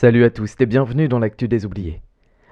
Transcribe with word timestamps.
Salut 0.00 0.22
à 0.22 0.30
tous 0.30 0.54
et 0.60 0.66
bienvenue 0.66 1.08
dans 1.08 1.18
l'actu 1.18 1.48
des 1.48 1.66
oubliés. 1.66 2.00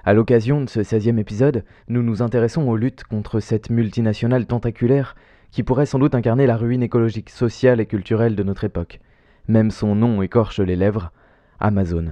À 0.03 0.13
l'occasion 0.13 0.59
de 0.59 0.69
ce 0.69 0.81
16e 0.81 1.17
épisode, 1.17 1.63
nous 1.87 2.03
nous 2.03 2.21
intéressons 2.21 2.63
aux 2.63 2.75
luttes 2.75 3.05
contre 3.05 3.39
cette 3.39 3.69
multinationale 3.69 4.45
tentaculaire 4.45 5.15
qui 5.51 5.63
pourrait 5.63 5.85
sans 5.85 5.97
doute 5.97 6.13
incarner 6.13 6.45
la 6.45 6.57
ruine 6.57 6.83
écologique, 6.83 7.29
sociale 7.29 7.79
et 7.79 7.85
culturelle 7.85 8.35
de 8.35 8.43
notre 8.43 8.65
époque. 8.65 8.99
Même 9.47 9.71
son 9.71 9.95
nom 9.95 10.21
écorche 10.21 10.59
les 10.59 10.75
lèvres, 10.75 11.13
Amazon. 11.61 12.07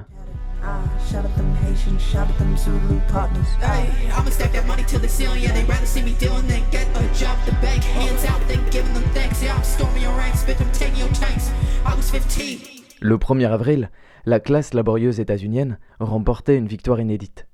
Le 13.02 13.18
1er 13.18 13.52
avril, 13.52 13.90
la 14.26 14.40
classe 14.40 14.74
laborieuse 14.74 15.20
états-unienne 15.20 15.78
remportait 16.00 16.58
une 16.58 16.68
victoire 16.68 17.00
inédite 17.00 17.48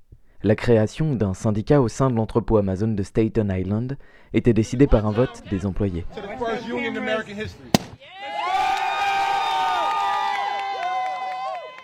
la 0.44 0.55
création 0.55 1.14
d'un 1.14 1.33
syndicat 1.33 1.81
au 1.81 1.88
sein 1.88 2.09
de 2.09 2.16
l'entrepôt 2.16 2.58
Amazon 2.58 2.88
de 2.88 3.03
Staten 3.03 3.53
Island 3.55 3.97
était 4.33 4.53
décidée 4.53 4.88
par 4.88 5.05
un 5.05 5.11
vote 5.11 5.44
des 5.49 5.66
employés. 5.66 6.05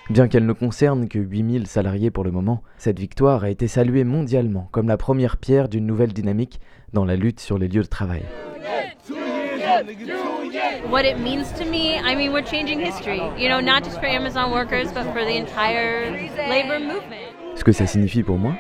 Bien 0.10 0.30
qu'elle 0.30 0.46
ne 0.46 0.54
concerne 0.54 1.10
que 1.10 1.20
8000 1.20 1.68
salariés 1.68 2.12
pour 2.12 2.24
le 2.24 2.32
moment, 2.32 2.64
cette 2.78 2.98
victoire 2.98 3.44
a 3.44 3.50
été 3.50 3.68
saluée 3.68 4.06
mondialement 4.06 4.70
comme 4.72 4.88
la 4.88 4.98
première 4.98 5.36
pierre 5.38 5.68
d'une 5.68 5.86
nouvelle 5.86 6.14
dynamique 6.14 6.62
dans 6.94 7.04
la 7.04 7.18
lutte 7.18 7.42
sur 7.42 7.58
les 7.58 7.68
lieux 7.68 7.84
de 7.84 7.88
travail. 7.88 8.24
What 10.90 11.06
it 11.06 11.20
means 11.20 11.52
to 11.54 11.66
me, 11.66 12.00
I 12.00 12.16
mean, 12.16 12.34
we're 12.34 12.42
changing 12.42 12.80
history, 12.80 13.22
you 13.38 13.50
know, 13.50 13.60
not 13.60 13.84
just 13.84 14.00
for 14.00 14.08
Amazon 14.08 14.52
workers, 14.52 14.92
but 14.92 15.06
for 15.14 15.24
the 15.24 15.36
entire 15.38 16.12
labor 16.36 16.80
movement 16.80 17.38
ce 17.58 17.64
que 17.64 17.72
ça 17.72 17.88
signifie 17.88 18.24
pour 18.24 18.38
moi. 18.38 18.54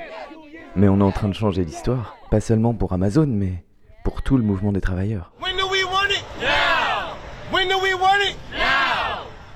Mais 0.75 0.89
on 0.89 0.99
est 0.99 1.03
en 1.03 1.11
train 1.11 1.29
de 1.29 1.33
changer 1.33 1.63
l'histoire, 1.63 2.17
pas 2.31 2.41
seulement 2.41 2.73
pour 2.73 2.93
Amazon, 2.93 3.27
mais 3.27 3.63
pour 4.03 4.21
tout 4.21 4.37
le 4.37 4.43
mouvement 4.43 4.71
des 4.71 4.81
travailleurs. 4.81 5.31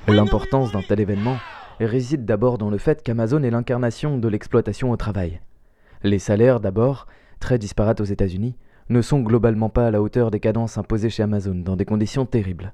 L'importance 0.08 0.72
d'un 0.72 0.82
tel 0.82 1.00
événement 1.00 1.38
réside 1.80 2.26
d'abord 2.26 2.58
dans 2.58 2.70
le 2.70 2.78
fait 2.78 3.02
qu'Amazon 3.02 3.44
est 3.44 3.50
l'incarnation 3.50 4.18
de 4.18 4.28
l'exploitation 4.28 4.92
au 4.92 4.98
travail. 4.98 5.42
Les 6.04 6.20
salaires, 6.20 6.60
d'abord, 6.60 7.08
très 7.40 7.58
disparates 7.58 8.02
aux 8.02 8.06
États-Unis, 8.06 8.56
ne 8.90 9.02
sont 9.02 9.22
globalement 9.22 9.70
pas 9.70 9.88
à 9.88 9.92
la 9.92 10.02
hauteur 10.02 10.32
des 10.32 10.40
cadences 10.40 10.78
imposées 10.78 11.10
chez 11.10 11.24
Amazon 11.24 11.56
dans 11.56 11.76
des 11.76 11.86
conditions 11.86 12.26
terribles. 12.26 12.74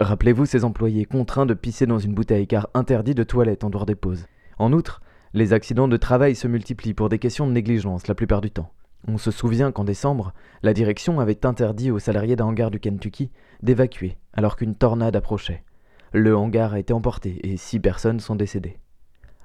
Rappelez-vous 0.00 0.46
ces 0.46 0.64
employés 0.64 1.04
contraints 1.04 1.46
de 1.46 1.54
pisser 1.54 1.86
dans 1.86 1.98
une 1.98 2.14
bouteille 2.14 2.46
car 2.46 2.68
interdits 2.74 3.14
de 3.14 3.24
toilette 3.24 3.64
en 3.64 3.70
dehors 3.70 3.86
des 3.86 3.94
pauses. 3.94 4.26
En 4.58 4.72
outre, 4.72 5.02
les 5.34 5.52
accidents 5.52 5.88
de 5.88 5.96
travail 5.96 6.34
se 6.34 6.48
multiplient 6.48 6.94
pour 6.94 7.08
des 7.08 7.18
questions 7.18 7.46
de 7.46 7.52
négligence 7.52 8.06
la 8.06 8.14
plupart 8.14 8.40
du 8.40 8.50
temps. 8.50 8.72
On 9.06 9.18
se 9.18 9.30
souvient 9.30 9.72
qu'en 9.72 9.84
décembre, 9.84 10.32
la 10.62 10.74
direction 10.74 11.20
avait 11.20 11.46
interdit 11.46 11.90
aux 11.90 11.98
salariés 11.98 12.36
d'un 12.36 12.46
hangar 12.46 12.70
du 12.70 12.80
Kentucky 12.80 13.30
d'évacuer 13.62 14.16
alors 14.32 14.56
qu'une 14.56 14.74
tornade 14.74 15.16
approchait. 15.16 15.64
Le 16.12 16.36
hangar 16.36 16.74
a 16.74 16.78
été 16.78 16.92
emporté 16.92 17.40
et 17.42 17.56
six 17.56 17.80
personnes 17.80 18.20
sont 18.20 18.36
décédées. 18.36 18.78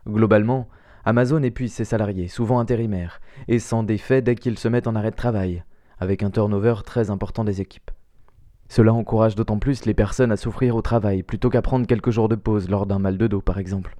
Globalement, 0.07 0.67
Amazon 1.05 1.43
épuise 1.43 1.73
ses 1.73 1.85
salariés, 1.85 2.27
souvent 2.27 2.59
intérimaires, 2.59 3.19
et 3.47 3.59
sans 3.59 3.83
défait 3.83 4.21
dès 4.21 4.35
qu'ils 4.35 4.57
se 4.57 4.67
mettent 4.69 4.87
en 4.87 4.95
arrêt 4.95 5.11
de 5.11 5.15
travail, 5.15 5.63
avec 6.03 6.22
un 6.22 6.30
turnover 6.30 6.75
très 6.86 7.09
important 7.09 7.44
des 7.44 7.62
équipes. 7.62 7.90
Cela 8.68 8.94
encourage 8.94 9.36
d'autant 9.36 9.58
plus 9.58 9.86
les 9.86 9.94
personnes 9.94 10.31
à 10.31 10.38
souffrir 10.38 10.75
au 10.75 10.81
travail 10.81 11.24
plutôt 11.24 11.50
qu'à 11.50 11.62
prendre 11.62 11.88
quelques 11.88 12.12
jours 12.12 12.30
de 12.30 12.36
pause 12.36 12.69
lors 12.69 12.86
d'un 12.86 13.00
mal 13.00 13.18
de 13.18 13.28
dos 13.28 13.41
par 13.41 13.58
exemple. 13.58 13.96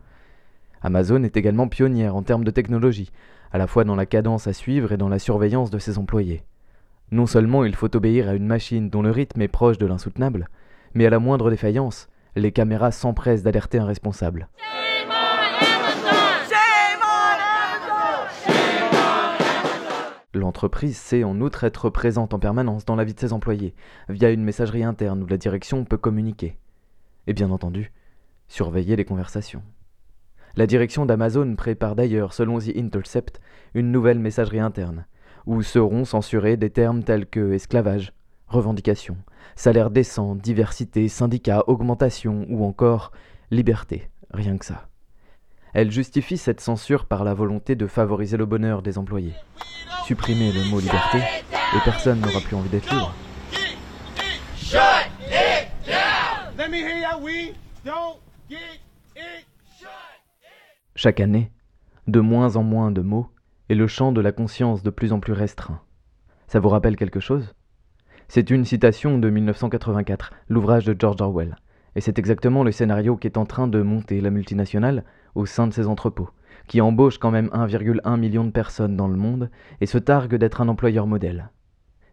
Amazon 0.82 1.24
est 1.24 1.38
également 1.38 1.70
pionnière 1.70 2.16
en 2.16 2.22
termes 2.22 2.44
de 2.44 2.52
technologie, 2.52 3.12
à 3.54 3.58
la 3.58 3.68
fois 3.68 3.86
dans 3.86 3.96
la 3.96 4.06
cadence 4.06 4.48
à 4.48 4.54
suivre 4.54 4.92
et 4.92 4.98
dans 4.98 5.10
la 5.10 5.20
surveillance 5.20 5.72
de 5.72 5.80
ses 5.80 5.98
employés. 5.98 6.44
Non 7.12 7.26
seulement 7.26 7.64
il 7.64 7.76
faut 7.76 7.96
obéir 7.96 8.28
à 8.28 8.34
une 8.34 8.48
machine 8.48 8.90
dont 8.90 9.02
le 9.02 9.12
rythme 9.12 9.42
est 9.42 9.48
proche 9.48 9.78
de 9.78 9.86
l'insoutenable, 9.86 10.50
mais 10.94 11.06
à 11.06 11.10
la 11.10 11.20
moindre 11.20 11.50
défaillance, 11.50 12.10
les 12.36 12.52
caméras 12.52 12.92
s'empressent 12.92 13.44
d'alerter 13.44 13.78
un 13.78 13.86
responsable. 13.86 14.50
L'entreprise 20.34 20.98
sait 20.98 21.24
en 21.24 21.40
outre 21.42 21.64
être 21.64 21.92
présente 21.92 22.34
en 22.34 22.40
permanence 22.40 22.86
dans 22.86 22.96
la 22.96 23.04
vie 23.04 23.14
de 23.14 23.20
ses 23.20 23.34
employés, 23.34 23.76
via 24.10 24.32
une 24.32 24.44
messagerie 24.44 24.84
interne 24.84 25.22
où 25.22 25.28
la 25.28 25.38
direction 25.38 25.86
peut 25.86 25.98
communiquer. 25.98 26.58
Et 27.28 27.34
bien 27.34 27.52
entendu, 27.52 27.92
surveiller 28.48 28.96
les 28.96 29.06
conversations. 29.06 29.62
La 30.56 30.66
direction 30.66 31.06
d'Amazon 31.06 31.56
prépare 31.56 31.96
d'ailleurs, 31.96 32.34
selon 32.34 32.58
The 32.58 32.76
Intercept, 32.76 33.42
une 33.76 33.92
nouvelle 33.92 34.20
messagerie 34.20 34.60
interne, 34.60 35.06
où 35.46 35.62
seront 35.62 36.06
censurés 36.06 36.58
des 36.58 36.70
termes 36.72 37.04
tels 37.04 37.28
que 37.28 37.54
esclavage, 37.54 38.14
revendication, 38.48 39.18
salaire 39.56 39.92
décent, 39.92 40.36
diversité, 40.36 41.08
syndicat, 41.10 41.64
augmentation 41.68 42.46
ou 42.50 42.66
encore 42.66 43.12
liberté, 43.52 44.10
rien 44.32 44.58
que 44.58 44.66
ça. 44.66 44.88
Elle 45.74 45.90
justifie 45.90 46.38
cette 46.38 46.62
censure 46.62 47.06
par 47.06 47.24
la 47.24 47.34
volonté 47.34 47.76
de 47.76 47.88
favoriser 47.88 48.38
le 48.38 48.46
bonheur 48.46 48.84
des 48.84 49.00
employés. 49.00 49.34
Supprimer 50.06 50.52
le 50.52 50.70
mot 50.70 50.80
liberté 50.80 51.18
et 51.18 51.80
personne 51.84 52.20
n'aura 52.20 52.40
plus 52.42 52.56
envie 52.56 52.70
d'être 52.70 52.94
libre. 52.94 53.16
Chaque 60.96 61.20
année, 61.20 61.52
de 62.08 62.20
moins 62.20 62.56
en 62.56 62.64
moins 62.64 62.92
de 62.92 63.02
mots 63.02 63.30
et 63.70 63.76
le 63.76 63.88
champ 63.88 64.12
de 64.12 64.22
la 64.22 64.32
conscience 64.32 64.84
de 64.84 64.92
plus 64.92 65.12
en 65.12 65.20
plus 65.20 65.34
restreint. 65.34 65.82
Ça 66.48 66.60
vous 66.60 66.70
rappelle 66.70 66.96
quelque 66.96 67.20
chose? 67.20 67.56
C'est 68.28 68.52
une 68.52 68.64
citation 68.64 69.18
de 69.18 69.30
1984, 69.30 70.34
l'ouvrage 70.50 70.86
de 70.86 70.96
George 70.98 71.22
Orwell, 71.22 71.56
et 71.96 72.02
c'est 72.02 72.20
exactement 72.20 72.64
le 72.64 72.72
scénario 72.72 73.18
qui 73.18 73.28
est 73.28 73.38
en 73.38 73.46
train 73.46 73.68
de 73.68 73.82
monter 73.82 74.22
la 74.22 74.30
multinationale 74.30 75.04
au 75.36 75.46
sein 75.46 75.68
de 75.68 75.74
ses 75.74 75.88
entrepôts, 75.88 76.30
qui 76.68 76.82
embauche 76.82 77.18
quand 77.18 77.32
même 77.32 77.50
1,1 77.54 78.20
million 78.20 78.44
de 78.44 78.52
personnes 78.52 78.96
dans 78.96 79.08
le 79.08 79.18
monde 79.18 79.50
et 79.82 79.86
se 79.86 79.98
targue 79.98 80.36
d'être 80.36 80.62
un 80.62 80.68
employeur 80.68 81.08
modèle. 81.08 81.50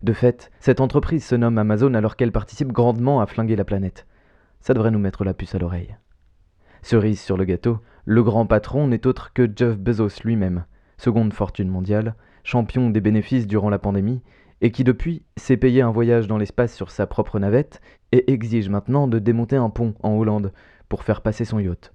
De 0.03 0.13
fait, 0.13 0.51
cette 0.61 0.81
entreprise 0.81 1.25
se 1.25 1.35
nomme 1.35 1.59
Amazon 1.59 1.95
alors 1.95 2.17
qu'elle 2.17 2.33
participe 2.33 2.73
grandement 2.73 3.21
à 3.21 3.27
flinguer 3.27 3.57
la 3.57 3.65
planète. 3.65 4.07
Ça 4.61 4.75
devrait 4.75 4.91
nous 4.91 4.99
mettre 4.99 5.25
la 5.25 5.35
puce 5.35 5.55
à 5.55 5.59
l'oreille. 5.59 5.97
Cerise 6.83 7.21
sur 7.21 7.37
le 7.37 7.45
gâteau, 7.45 7.79
le 8.07 8.23
grand 8.23 8.47
patron 8.47 8.89
n'est 8.89 9.07
autre 9.07 9.33
que 9.35 9.51
Jeff 9.55 9.79
Bezos 9.79 10.23
lui-même, 10.25 10.65
seconde 10.97 11.35
fortune 11.35 11.69
mondiale, 11.69 12.15
champion 12.45 12.89
des 12.89 13.03
bénéfices 13.03 13.47
durant 13.47 13.69
la 13.69 13.79
pandémie, 13.79 14.23
et 14.63 14.71
qui 14.71 14.85
depuis 14.85 15.23
s'est 15.37 15.57
payé 15.57 15.83
un 15.83 15.91
voyage 15.91 16.27
dans 16.27 16.39
l'espace 16.39 16.75
sur 16.75 16.91
sa 16.91 17.07
propre 17.07 17.39
navette 17.39 17.81
et 18.13 18.31
exige 18.33 18.69
maintenant 18.69 19.09
de 19.09 19.19
démonter 19.19 19.57
un 19.57 19.71
pont 19.71 19.95
en 20.03 20.13
Hollande 20.13 20.53
pour 20.89 21.03
faire 21.03 21.23
passer 21.23 21.45
son 21.45 21.59
yacht. 21.59 21.95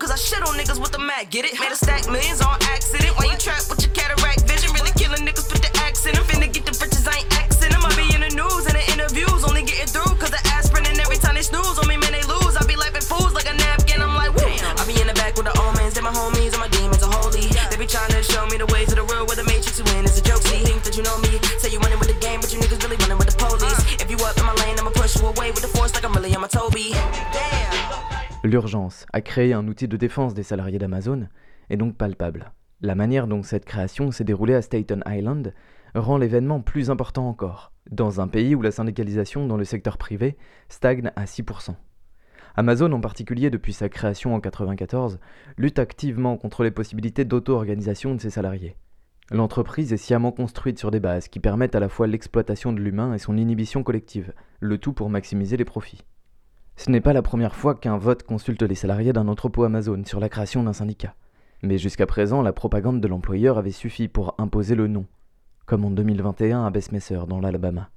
cause 0.00 0.10
I 0.10 0.16
shit 0.16 0.40
on 0.40 0.56
niggas 0.56 0.80
with 0.80 0.92
the 0.96 0.98
Mac. 0.98 1.28
Get 1.28 1.44
it? 1.44 1.60
Made 1.60 1.70
a 1.70 1.76
stack 1.76 2.08
millions 2.08 2.40
on 2.40 2.56
accident. 2.72 3.12
Why 3.20 3.28
you 3.28 3.36
trapped 3.36 3.68
with 3.68 3.84
your 3.84 3.92
cataract 3.92 4.48
vision? 4.48 4.72
Really 4.72 4.96
killing 4.96 5.20
niggas, 5.28 5.44
put 5.44 5.60
the 5.60 5.68
axe 5.84 6.08
in 6.08 6.16
them. 6.16 6.24
Finna 6.24 6.48
get 6.48 6.64
the 6.64 6.72
riches, 6.80 7.04
I 7.04 7.20
ain't 7.20 7.28
axing 7.36 7.68
them. 7.68 7.84
I 7.84 7.92
be 7.92 8.08
in 8.16 8.24
the 8.24 8.32
news 8.32 8.64
and 8.64 8.74
the 8.80 8.84
interviews, 8.96 9.44
only 9.44 9.62
getting 9.62 9.92
through 9.92 10.16
cause 10.16 10.32
the 10.32 10.40
aspirin 10.56 10.88
and 10.88 10.98
every 10.98 11.20
time 11.20 11.36
they 11.36 11.44
snooze 11.44 11.76
on 11.76 11.84
me, 11.84 12.00
man, 12.00 12.16
they 12.16 12.24
lose. 12.24 12.56
I 12.56 12.64
be 12.64 12.80
lapping 12.80 13.04
fools 13.04 13.36
like 13.36 13.44
a 13.44 13.54
napkin. 13.60 14.00
I'm 14.00 14.16
like, 14.16 14.32
woo. 14.32 14.48
I 14.48 14.82
be 14.88 14.96
in 14.96 15.06
the 15.06 15.16
back 15.20 15.36
with 15.36 15.44
the 15.44 15.54
omens, 15.60 16.00
and 16.00 16.04
my 16.08 16.14
homies 16.16 16.56
and 16.56 16.64
my 16.64 16.70
demons 16.72 17.04
are 17.04 17.12
holy. 17.12 17.44
They 17.68 17.76
be 17.76 17.84
trying 17.84 18.10
to 18.16 18.24
show 18.24 18.48
me 18.48 18.56
the 18.56 18.68
ways 18.72 18.88
of 18.88 18.96
the 18.96 19.04
world 19.04 19.28
where 19.28 19.36
the 19.36 19.44
matrix 19.44 19.76
you 19.76 19.84
It's 20.00 20.16
is 20.16 20.18
a 20.18 20.24
joke. 20.24 20.40
See, 20.48 20.64
think 20.64 20.80
that 20.88 20.96
you 20.96 21.04
know 21.04 21.18
me, 21.20 21.36
say 21.60 21.68
you 21.68 21.79
L'urgence 28.50 29.06
à 29.12 29.20
créer 29.20 29.52
un 29.52 29.68
outil 29.68 29.86
de 29.86 29.96
défense 29.96 30.34
des 30.34 30.42
salariés 30.42 30.80
d'Amazon 30.80 31.28
est 31.68 31.76
donc 31.76 31.96
palpable. 31.96 32.50
La 32.80 32.96
manière 32.96 33.28
dont 33.28 33.44
cette 33.44 33.64
création 33.64 34.10
s'est 34.10 34.24
déroulée 34.24 34.56
à 34.56 34.62
Staten 34.62 35.04
Island 35.06 35.54
rend 35.94 36.18
l'événement 36.18 36.60
plus 36.60 36.90
important 36.90 37.28
encore, 37.28 37.70
dans 37.92 38.20
un 38.20 38.26
pays 38.26 38.56
où 38.56 38.62
la 38.62 38.72
syndicalisation 38.72 39.46
dans 39.46 39.56
le 39.56 39.62
secteur 39.62 39.98
privé 39.98 40.36
stagne 40.68 41.12
à 41.14 41.26
6%. 41.26 41.76
Amazon 42.56 42.90
en 42.90 43.00
particulier 43.00 43.50
depuis 43.50 43.72
sa 43.72 43.88
création 43.88 44.30
en 44.30 44.42
1994 44.42 45.20
lutte 45.56 45.78
activement 45.78 46.36
contre 46.36 46.64
les 46.64 46.72
possibilités 46.72 47.24
d'auto-organisation 47.24 48.16
de 48.16 48.20
ses 48.20 48.30
salariés. 48.30 48.74
L'entreprise 49.30 49.92
est 49.92 49.96
sciemment 49.96 50.32
construite 50.32 50.80
sur 50.80 50.90
des 50.90 50.98
bases 50.98 51.28
qui 51.28 51.38
permettent 51.38 51.76
à 51.76 51.80
la 51.80 51.88
fois 51.88 52.08
l'exploitation 52.08 52.72
de 52.72 52.80
l'humain 52.80 53.14
et 53.14 53.18
son 53.18 53.36
inhibition 53.36 53.84
collective, 53.84 54.32
le 54.58 54.76
tout 54.78 54.92
pour 54.92 55.08
maximiser 55.08 55.56
les 55.56 55.64
profits. 55.64 56.02
Ce 56.80 56.90
n'est 56.90 57.02
pas 57.02 57.12
la 57.12 57.20
première 57.20 57.56
fois 57.56 57.74
qu'un 57.74 57.98
vote 57.98 58.22
consulte 58.22 58.62
les 58.62 58.74
salariés 58.74 59.12
d'un 59.12 59.28
entrepôt 59.28 59.64
Amazon 59.64 60.02
sur 60.06 60.18
la 60.18 60.30
création 60.30 60.62
d'un 60.62 60.72
syndicat. 60.72 61.14
Mais 61.62 61.76
jusqu'à 61.76 62.06
présent, 62.06 62.40
la 62.40 62.54
propagande 62.54 63.02
de 63.02 63.06
l'employeur 63.06 63.58
avait 63.58 63.70
suffi 63.70 64.08
pour 64.08 64.34
imposer 64.38 64.74
le 64.74 64.86
non, 64.86 65.04
comme 65.66 65.84
en 65.84 65.90
2021 65.90 66.64
à 66.64 66.70
Besmesser 66.70 67.20
dans 67.28 67.38
l'Alabama. 67.38 67.90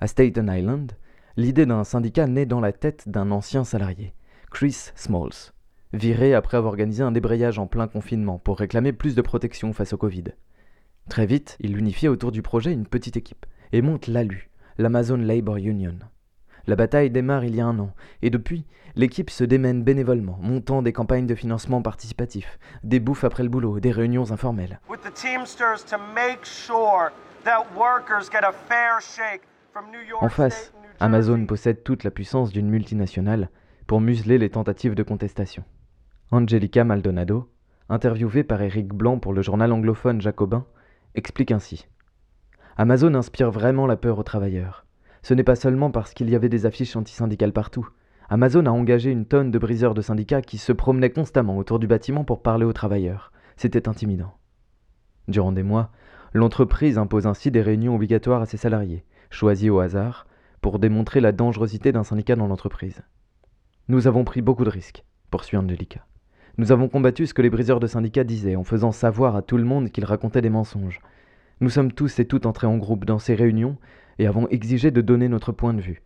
À 0.00 0.08
Staten 0.08 0.52
Island, 0.52 0.90
l'idée 1.36 1.66
d'un 1.66 1.84
syndicat 1.84 2.26
naît 2.26 2.46
dans 2.46 2.58
la 2.58 2.72
tête 2.72 3.08
d'un 3.08 3.30
ancien 3.30 3.62
salarié, 3.62 4.12
Chris 4.50 4.90
Smalls, 4.96 5.52
viré 5.92 6.34
après 6.34 6.56
avoir 6.56 6.72
organisé 6.72 7.04
un 7.04 7.12
débrayage 7.12 7.60
en 7.60 7.68
plein 7.68 7.86
confinement 7.86 8.40
pour 8.40 8.58
réclamer 8.58 8.92
plus 8.92 9.14
de 9.14 9.22
protection 9.22 9.72
face 9.72 9.92
au 9.92 9.98
Covid. 9.98 10.24
Très 11.08 11.26
vite, 11.26 11.56
il 11.60 11.78
unifie 11.78 12.08
autour 12.08 12.32
du 12.32 12.42
projet 12.42 12.72
une 12.72 12.88
petite 12.88 13.16
équipe 13.16 13.46
et 13.70 13.82
monte 13.82 14.08
l'ALU, 14.08 14.50
l'Amazon 14.78 15.18
Labor 15.18 15.58
Union. 15.58 16.00
La 16.68 16.76
bataille 16.76 17.08
démarre 17.08 17.46
il 17.46 17.56
y 17.56 17.62
a 17.62 17.66
un 17.66 17.78
an, 17.78 17.94
et 18.20 18.28
depuis, 18.28 18.66
l'équipe 18.94 19.30
se 19.30 19.42
démène 19.42 19.82
bénévolement, 19.82 20.38
montant 20.42 20.82
des 20.82 20.92
campagnes 20.92 21.26
de 21.26 21.34
financement 21.34 21.80
participatif, 21.80 22.58
des 22.84 23.00
bouffes 23.00 23.24
après 23.24 23.42
le 23.42 23.48
boulot, 23.48 23.80
des 23.80 23.90
réunions 23.90 24.30
informelles. 24.32 24.78
En 30.20 30.28
face, 30.28 30.74
Amazon 31.00 31.46
possède 31.46 31.82
toute 31.82 32.04
la 32.04 32.10
puissance 32.10 32.52
d'une 32.52 32.68
multinationale 32.68 33.48
pour 33.86 34.02
museler 34.02 34.36
les 34.36 34.50
tentatives 34.50 34.94
de 34.94 35.02
contestation. 35.02 35.64
Angelica 36.30 36.84
Maldonado, 36.84 37.50
interviewée 37.88 38.44
par 38.44 38.60
Eric 38.60 38.88
Blanc 38.88 39.18
pour 39.18 39.32
le 39.32 39.40
journal 39.40 39.72
anglophone 39.72 40.20
Jacobin, 40.20 40.66
explique 41.14 41.50
ainsi 41.50 41.88
Amazon 42.76 43.14
inspire 43.14 43.50
vraiment 43.50 43.86
la 43.86 43.96
peur 43.96 44.18
aux 44.18 44.22
travailleurs. 44.22 44.84
Ce 45.22 45.34
n'est 45.34 45.44
pas 45.44 45.56
seulement 45.56 45.90
parce 45.90 46.14
qu'il 46.14 46.30
y 46.30 46.36
avait 46.36 46.48
des 46.48 46.66
affiches 46.66 46.96
antisyndicales 46.96 47.52
partout. 47.52 47.88
Amazon 48.30 48.66
a 48.66 48.70
engagé 48.70 49.10
une 49.10 49.24
tonne 49.24 49.50
de 49.50 49.58
briseurs 49.58 49.94
de 49.94 50.02
syndicats 50.02 50.42
qui 50.42 50.58
se 50.58 50.72
promenaient 50.72 51.10
constamment 51.10 51.56
autour 51.56 51.78
du 51.78 51.86
bâtiment 51.86 52.24
pour 52.24 52.42
parler 52.42 52.64
aux 52.64 52.72
travailleurs. 52.72 53.32
C'était 53.56 53.88
intimidant. 53.88 54.34
Durant 55.28 55.52
des 55.52 55.62
mois, 55.62 55.90
l'entreprise 56.32 56.98
impose 56.98 57.26
ainsi 57.26 57.50
des 57.50 57.62
réunions 57.62 57.94
obligatoires 57.94 58.42
à 58.42 58.46
ses 58.46 58.56
salariés, 58.56 59.04
choisis 59.30 59.70
au 59.70 59.80
hasard, 59.80 60.26
pour 60.60 60.78
démontrer 60.78 61.20
la 61.20 61.32
dangerosité 61.32 61.92
d'un 61.92 62.04
syndicat 62.04 62.36
dans 62.36 62.46
l'entreprise. 62.46 63.02
Nous 63.88 64.06
avons 64.06 64.24
pris 64.24 64.42
beaucoup 64.42 64.64
de 64.64 64.70
risques, 64.70 65.04
poursuit 65.30 65.56
Angelica. 65.56 66.04
Nous 66.58 66.72
avons 66.72 66.88
combattu 66.88 67.26
ce 67.26 67.34
que 67.34 67.42
les 67.42 67.50
briseurs 67.50 67.80
de 67.80 67.86
syndicats 67.86 68.24
disaient 68.24 68.56
en 68.56 68.64
faisant 68.64 68.92
savoir 68.92 69.36
à 69.36 69.42
tout 69.42 69.56
le 69.56 69.64
monde 69.64 69.90
qu'ils 69.90 70.04
racontaient 70.04 70.42
des 70.42 70.50
mensonges. 70.50 71.00
Nous 71.60 71.70
sommes 71.70 71.92
tous 71.92 72.18
et 72.18 72.26
toutes 72.26 72.46
entrés 72.46 72.66
en 72.66 72.76
groupe 72.76 73.04
dans 73.04 73.18
ces 73.18 73.34
réunions 73.34 73.78
et 74.18 74.26
avons 74.26 74.48
exigé 74.48 74.90
de 74.90 75.00
donner 75.00 75.28
notre 75.28 75.52
point 75.52 75.74
de 75.74 75.80
vue. 75.80 76.02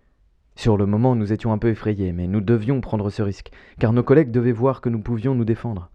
Sur 0.54 0.76
le 0.76 0.86
moment, 0.86 1.14
nous 1.14 1.32
étions 1.32 1.52
un 1.52 1.58
peu 1.58 1.68
effrayés, 1.68 2.12
mais 2.12 2.26
nous 2.26 2.40
devions 2.40 2.80
prendre 2.80 3.08
ce 3.10 3.22
risque, 3.22 3.50
car 3.78 3.92
nos 3.92 4.02
collègues 4.02 4.30
devaient 4.30 4.52
voir 4.52 4.80
que 4.80 4.88
nous 4.88 5.00
pouvions 5.00 5.34
nous 5.34 5.44
défendre. 5.44 5.90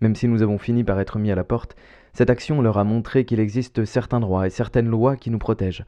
Même 0.00 0.14
si 0.14 0.28
nous 0.28 0.42
avons 0.42 0.58
fini 0.58 0.84
par 0.84 0.98
être 1.00 1.18
mis 1.18 1.30
à 1.30 1.36
la 1.36 1.44
porte, 1.44 1.76
cette 2.12 2.30
action 2.30 2.60
leur 2.62 2.78
a 2.78 2.84
montré 2.84 3.24
qu'il 3.24 3.40
existe 3.40 3.84
certains 3.84 4.20
droits 4.20 4.46
et 4.46 4.50
certaines 4.50 4.88
lois 4.88 5.16
qui 5.16 5.30
nous 5.30 5.38
protègent, 5.38 5.84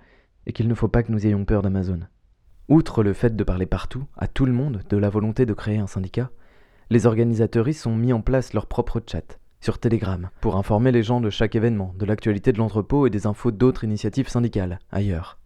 et 0.47 0.53
qu'il 0.53 0.69
ne 0.69 0.75
faut 0.75 0.89
pas 0.89 1.03
que 1.03 1.13
nous 1.13 1.27
ayons 1.27 1.45
peur 1.45 1.63
d'Amazon. 1.63 2.01
Outre 2.69 3.03
le 3.03 3.13
fait 3.13 3.35
de 3.35 3.45
parler 3.45 3.67
partout, 3.67 4.05
à 4.17 4.29
tout 4.29 4.47
le 4.47 4.53
monde, 4.53 4.83
de 4.89 4.97
la 4.97 5.11
volonté 5.11 5.45
de 5.45 5.55
créer 5.55 5.79
un 5.79 5.87
syndicat, 5.87 6.31
les 6.91 7.07
organisateuristes 7.07 7.87
ont 7.87 7.97
mis 7.97 8.13
en 8.13 8.21
place 8.23 8.55
leur 8.55 8.67
propre 8.67 9.03
chat 9.07 9.39
sur 9.61 9.79
Telegram 9.79 10.31
pour 10.41 10.57
informer 10.57 10.93
les 10.93 11.03
gens 11.03 11.21
de 11.21 11.31
chaque 11.31 11.55
événement, 11.55 11.95
de 11.99 12.07
l'actualité 12.07 12.53
de 12.53 12.59
l'entrepôt 12.59 13.07
et 13.07 13.11
des 13.11 13.27
infos 13.27 13.51
d'autres 13.51 13.85
initiatives 13.85 14.29
syndicales 14.29 14.79
ailleurs. 14.91 15.38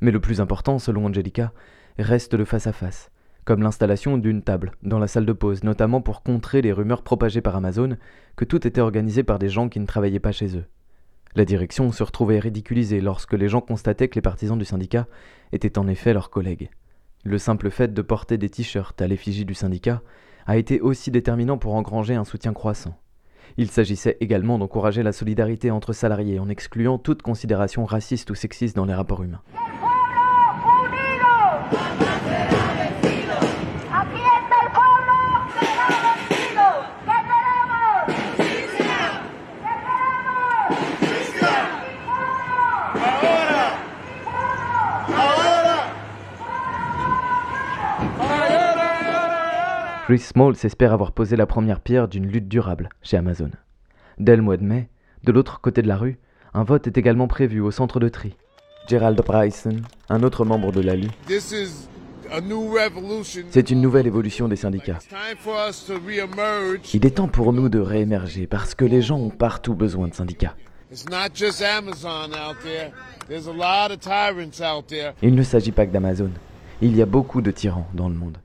Mais 0.00 0.10
le 0.10 0.20
plus 0.20 0.40
important, 0.40 0.78
selon 0.78 1.06
Angelica, 1.06 1.52
reste 1.98 2.34
le 2.34 2.44
face-à-face, 2.44 3.10
comme 3.44 3.62
l'installation 3.62 4.16
d'une 4.16 4.42
table 4.42 4.72
dans 4.82 4.98
la 4.98 5.08
salle 5.08 5.26
de 5.26 5.32
pause, 5.32 5.64
notamment 5.64 6.00
pour 6.00 6.22
contrer 6.22 6.62
les 6.62 6.72
rumeurs 6.72 7.02
propagées 7.02 7.40
par 7.40 7.56
Amazon 7.56 7.96
que 8.36 8.44
tout 8.44 8.66
était 8.66 8.80
organisé 8.80 9.22
par 9.22 9.38
des 9.38 9.48
gens 9.48 9.68
qui 9.68 9.80
ne 9.80 9.86
travaillaient 9.86 10.20
pas 10.20 10.32
chez 10.32 10.56
eux. 10.56 10.66
La 11.34 11.44
direction 11.44 11.92
se 11.92 12.02
retrouvait 12.02 12.38
ridiculisée 12.38 13.00
lorsque 13.00 13.34
les 13.34 13.48
gens 13.48 13.60
constataient 13.60 14.08
que 14.08 14.14
les 14.14 14.22
partisans 14.22 14.58
du 14.58 14.64
syndicat 14.64 15.06
étaient 15.52 15.78
en 15.78 15.88
effet 15.88 16.12
leurs 16.12 16.30
collègues. 16.30 16.70
Le 17.24 17.38
simple 17.38 17.70
fait 17.70 17.92
de 17.92 18.02
porter 18.02 18.38
des 18.38 18.48
t-shirts 18.48 19.00
à 19.02 19.06
l'effigie 19.06 19.44
du 19.44 19.54
syndicat 19.54 20.02
a 20.46 20.56
été 20.56 20.80
aussi 20.80 21.10
déterminant 21.10 21.58
pour 21.58 21.74
engranger 21.74 22.14
un 22.14 22.24
soutien 22.24 22.52
croissant. 22.52 22.98
Il 23.56 23.70
s'agissait 23.70 24.16
également 24.20 24.58
d'encourager 24.58 25.02
la 25.02 25.12
solidarité 25.12 25.70
entre 25.70 25.92
salariés 25.92 26.38
en 26.38 26.48
excluant 26.48 26.98
toute 26.98 27.22
considération 27.22 27.84
raciste 27.84 28.30
ou 28.30 28.34
sexiste 28.34 28.76
dans 28.76 28.84
les 28.84 28.94
rapports 28.94 29.22
humains. 29.22 29.42
Chris 50.08 50.20
Small 50.20 50.54
espère 50.64 50.94
avoir 50.94 51.12
posé 51.12 51.36
la 51.36 51.44
première 51.44 51.80
pierre 51.80 52.08
d'une 52.08 52.24
lutte 52.24 52.48
durable 52.48 52.88
chez 53.02 53.18
Amazon. 53.18 53.50
Dès 54.18 54.36
le 54.36 54.42
mois 54.42 54.56
de 54.56 54.64
mai, 54.64 54.88
de 55.24 55.32
l'autre 55.32 55.60
côté 55.60 55.82
de 55.82 55.86
la 55.86 55.98
rue, 55.98 56.18
un 56.54 56.64
vote 56.64 56.86
est 56.86 56.96
également 56.96 57.28
prévu 57.28 57.60
au 57.60 57.70
centre 57.70 58.00
de 58.00 58.08
tri. 58.08 58.34
Gerald 58.88 59.20
Bryson, 59.22 59.76
un 60.08 60.22
autre 60.22 60.46
membre 60.46 60.72
de 60.72 60.80
l'ALU, 60.80 61.08
c'est 63.50 63.70
une 63.70 63.82
nouvelle 63.82 64.06
évolution 64.06 64.48
des 64.48 64.56
syndicats. 64.56 64.98
Il 66.94 67.04
est 67.04 67.16
temps 67.16 67.28
pour 67.28 67.52
nous 67.52 67.68
de 67.68 67.78
réémerger 67.78 68.46
parce 68.46 68.74
que 68.74 68.86
les 68.86 69.02
gens 69.02 69.18
ont 69.18 69.28
partout 69.28 69.74
besoin 69.74 70.08
de 70.08 70.14
syndicats. 70.14 70.56
Il 75.22 75.34
ne 75.34 75.42
s'agit 75.42 75.72
pas 75.72 75.84
que 75.84 75.92
d'Amazon. 75.92 76.30
Il 76.80 76.96
y 76.96 77.02
a 77.02 77.06
beaucoup 77.06 77.42
de 77.42 77.50
tyrans 77.50 77.88
dans 77.92 78.08
le 78.08 78.14
monde. 78.14 78.38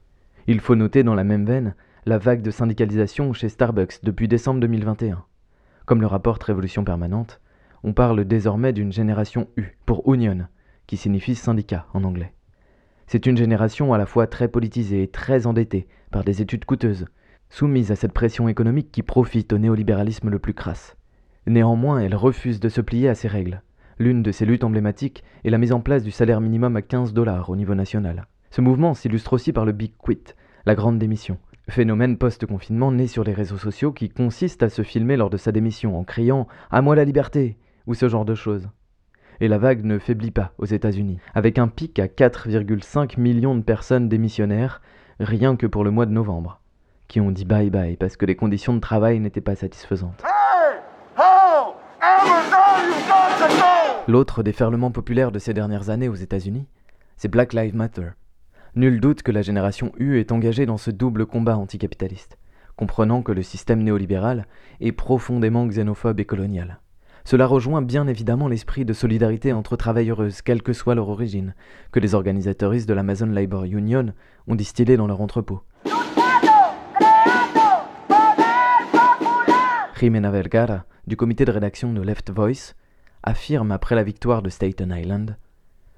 Il 0.46 0.60
faut 0.60 0.76
noter 0.76 1.04
dans 1.04 1.16
la 1.16 1.24
même 1.24 1.46
veine 1.46 1.74
la 2.06 2.18
vague 2.18 2.42
de 2.42 2.52
syndicalisation 2.52 3.32
chez 3.32 3.48
Starbucks 3.48 4.04
depuis 4.04 4.28
décembre 4.28 4.60
2021. 4.60 5.24
Comme 5.86 6.02
le 6.02 6.08
rapporte 6.08 6.44
Révolution 6.44 6.84
Permanente, 6.84 7.40
on 7.84 7.94
parle 7.94 8.26
désormais 8.26 8.74
d'une 8.74 8.92
génération 8.92 9.48
U 9.56 9.78
pour 9.86 10.14
Union, 10.14 10.48
qui 10.86 10.98
signifie 10.98 11.36
syndicat 11.36 11.86
en 11.94 12.04
anglais. 12.04 12.34
C'est 13.08 13.26
une 13.26 13.38
génération 13.38 13.94
à 13.94 13.98
la 13.98 14.06
fois 14.06 14.28
très 14.28 14.50
politisée 14.50 15.04
et 15.04 15.08
très 15.08 15.48
endettée 15.48 15.88
par 16.12 16.26
des 16.26 16.42
études 16.42 16.66
coûteuses, 16.66 17.06
soumise 17.50 17.92
à 17.92 17.96
cette 17.96 18.14
pression 18.14 18.50
économique 18.50 18.92
qui 18.92 19.04
profite 19.04 19.54
au 19.54 19.58
néolibéralisme 19.58 20.30
le 20.30 20.40
plus 20.40 20.54
crasse. 20.54 20.98
Néanmoins, 21.48 22.00
elle 22.00 22.16
refuse 22.16 22.60
de 22.60 22.70
se 22.70 22.82
plier 22.82 23.08
à 23.08 23.16
ces 23.16 23.30
règles. 23.30 23.62
L'une 23.98 24.24
de 24.24 24.32
ses 24.32 24.46
luttes 24.46 24.64
emblématiques 24.64 25.24
est 25.46 25.50
la 25.50 25.58
mise 25.58 25.72
en 25.72 25.80
place 25.80 26.04
du 26.04 26.12
salaire 26.12 26.42
minimum 26.42 26.76
à 26.76 26.82
15 26.82 27.14
dollars 27.14 27.50
au 27.50 27.56
niveau 27.56 27.76
national. 27.76 28.28
Ce 28.54 28.62
mouvement 28.62 28.94
s'illustre 28.94 29.34
aussi 29.34 29.52
par 29.52 29.66
le 29.66 29.72
Big 29.72 29.94
Quit, 29.98 30.36
la 30.68 30.76
grande 30.76 31.00
démission, 31.00 31.40
phénomène 31.70 32.20
post-confinement 32.20 32.92
né 32.92 33.08
sur 33.08 33.24
les 33.24 33.34
réseaux 33.34 33.58
sociaux 33.58 33.92
qui 33.92 34.10
consiste 34.10 34.62
à 34.62 34.70
se 34.70 34.84
filmer 34.84 35.18
lors 35.18 35.32
de 35.32 35.38
sa 35.38 35.52
démission 35.52 35.98
en 35.98 36.04
criant 36.04 36.48
À 36.70 36.84
moi 36.84 36.96
la 36.96 37.04
liberté 37.04 37.58
ou 37.88 37.96
ce 37.96 38.08
genre 38.08 38.26
de 38.26 38.36
choses. 38.36 38.70
Et 39.40 39.48
la 39.48 39.58
vague 39.58 39.84
ne 39.84 39.98
faiblit 39.98 40.30
pas 40.30 40.54
aux 40.60 40.68
États-Unis, 40.68 41.18
avec 41.34 41.58
un 41.58 41.68
pic 41.68 41.98
à 41.98 42.06
4,5 42.06 43.20
millions 43.20 43.56
de 43.56 43.64
personnes 43.64 44.08
démissionnaires 44.08 44.84
rien 45.20 45.56
que 45.56 45.66
pour 45.66 45.84
le 45.84 45.90
mois 45.90 46.06
de 46.06 46.12
novembre, 46.12 46.62
qui 47.08 47.20
ont 47.20 47.32
dit 47.32 47.46
bye 47.46 47.72
bye 47.72 47.98
parce 47.98 48.18
que 48.18 48.28
les 48.28 48.36
conditions 48.36 48.76
de 48.76 48.82
travail 48.82 49.20
n'étaient 49.20 49.42
pas 49.42 49.56
satisfaisantes. 49.56 50.24
L'autre 54.08 54.44
déferlement 54.44 54.92
populaire 54.92 55.32
de 55.32 55.40
ces 55.40 55.56
dernières 55.56 55.90
années 55.90 56.08
aux 56.08 56.14
États-Unis, 56.14 56.68
c'est 57.18 57.30
Black 57.30 57.54
Lives 57.54 57.76
Matter, 57.76 58.10
Nul 58.76 59.00
doute 59.00 59.22
que 59.22 59.32
la 59.32 59.44
génération 59.44 59.92
U 60.00 60.20
est 60.20 60.32
engagée 60.32 60.66
dans 60.66 60.78
ce 60.78 60.90
double 60.90 61.28
combat 61.28 61.58
anticapitaliste, 61.58 62.40
comprenant 62.76 63.22
que 63.22 63.32
le 63.32 63.44
système 63.44 63.84
néolibéral 63.84 64.48
est 64.82 64.92
profondément 64.92 65.68
xénophobe 65.68 66.20
et 66.20 66.26
colonial. 66.26 66.80
Cela 67.24 67.46
rejoint 67.46 67.84
bien 67.84 68.08
évidemment 68.08 68.48
l'esprit 68.48 68.84
de 68.84 68.94
solidarité 68.94 69.54
entre 69.54 69.76
travailleuses, 69.76 70.42
quelle 70.42 70.64
que 70.64 70.74
soit 70.74 70.96
leur 70.96 71.10
origine, 71.10 71.54
que 71.92 72.00
les 72.00 72.16
organisateuristes 72.16 72.90
de 72.90 72.96
l'Amazon 72.96 73.28
Labor 73.28 73.66
Union 73.66 74.12
ont 74.48 74.56
distillé 74.56 74.98
dans 74.98 75.06
leur 75.06 75.22
entrepôt. 75.22 75.62
Jimena 80.00 80.32
Vergara, 80.32 80.86
du 81.06 81.16
comité 81.16 81.46
de 81.46 81.52
rédaction 81.52 81.94
de 81.94 82.02
Left 82.02 82.32
Voice, 82.32 82.74
affirme 83.22 83.72
après 83.72 83.94
la 83.94 84.04
victoire 84.04 84.42
de 84.42 84.50
Staten 84.50 84.92
Island 84.98 85.38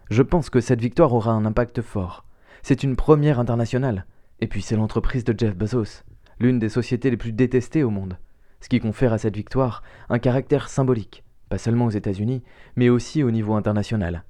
Je 0.09 0.21
pense 0.21 0.49
que 0.49 0.59
cette 0.59 0.81
victoire 0.81 1.13
aura 1.13 1.31
un 1.31 1.45
impact 1.45 1.81
fort, 1.81 2.24
c'est 2.67 2.81
une 2.81 2.95
première 2.95 3.39
internationale. 3.39 4.07
Et 4.39 4.47
puis 4.47 4.63
c'est 4.63 4.75
l'entreprise 4.75 5.23
de 5.23 5.35
Jeff 5.37 5.55
Bezos, 5.55 6.01
l'une 6.39 6.57
des 6.57 6.67
sociétés 6.67 7.11
les 7.11 7.15
plus 7.15 7.31
détestées 7.31 7.83
au 7.83 7.91
monde, 7.91 8.17
ce 8.59 8.69
qui 8.69 8.79
confère 8.79 9.13
à 9.13 9.19
cette 9.19 9.35
victoire 9.35 9.83
un 10.09 10.17
caractère 10.17 10.67
symbolique, 10.67 11.23
pas 11.47 11.59
seulement 11.59 11.85
aux 11.85 11.91
États-Unis, 11.91 12.41
mais 12.75 12.89
aussi 12.89 13.21
au 13.21 13.29
niveau 13.29 13.53
international. 13.53 14.23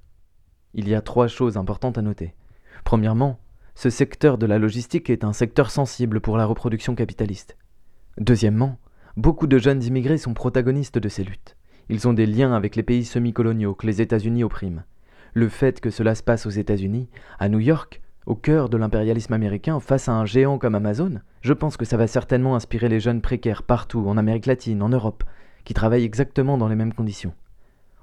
Il 0.74 0.89
y 0.89 0.96
a 0.96 1.01
trois 1.01 1.30
choses 1.30 1.56
importantes 1.56 1.98
à 1.98 2.01
noter. 2.01 2.36
Premièrement, 2.84 3.39
ce 3.74 3.89
secteur 3.89 4.38
de 4.38 4.46
la 4.46 4.60
logistique 4.60 5.10
est 5.10 5.24
un 5.24 5.32
secteur 5.32 5.72
sensible 5.72 6.20
pour 6.20 6.36
la 6.36 6.46
reproduction 6.46 6.94
capitaliste. 6.94 7.56
Deuxièmement, 8.18 8.80
beaucoup 9.15 9.48
de 9.48 9.60
jeunes 9.60 9.82
immigrés 9.82 10.18
sont 10.18 10.34
protagonistes 10.34 10.98
de 10.98 11.08
ces 11.08 11.24
luttes. 11.24 11.56
Ils 11.88 12.06
ont 12.06 12.13
des 12.13 12.25
liens 12.25 12.54
avec 12.54 12.75
les 12.75 12.84
pays 12.84 13.06
semi-coloniaux 13.06 13.75
que 13.75 13.88
les 13.88 14.01
États-Unis 14.01 14.44
oppriment. 14.44 14.84
Le 15.34 15.48
fait 15.48 15.80
que 15.80 15.89
cela 15.89 16.15
se 16.15 16.24
passe 16.24 16.46
aux 16.46 16.50
États-Unis, 16.50 17.10
à 17.39 17.48
New 17.48 17.60
York, 17.60 18.01
au 18.25 18.36
cœur 18.36 18.70
de 18.70 18.77
l'impérialisme 18.77 19.34
américain, 19.34 19.79
face 19.79 20.10
à 20.10 20.13
un 20.13 20.25
géant 20.25 20.58
comme 20.58 20.75
Amazon, 20.75 21.20
je 21.41 21.53
pense 21.53 21.77
que 21.77 21.86
ça 21.86 21.98
va 21.98 22.08
certainement 22.08 22.55
inspirer 22.55 22.89
les 22.89 23.00
jeunes 23.00 23.22
précaires 23.22 23.63
partout, 23.63 24.08
en 24.08 24.17
Amérique 24.17 24.48
latine, 24.48 24.82
en 24.82 24.89
Europe, 24.89 25.24
qui 25.63 25.74
travaillent 25.74 26.05
exactement 26.05 26.58
dans 26.58 26.67
les 26.67 26.75
mêmes 26.75 26.94
conditions. 26.94 27.34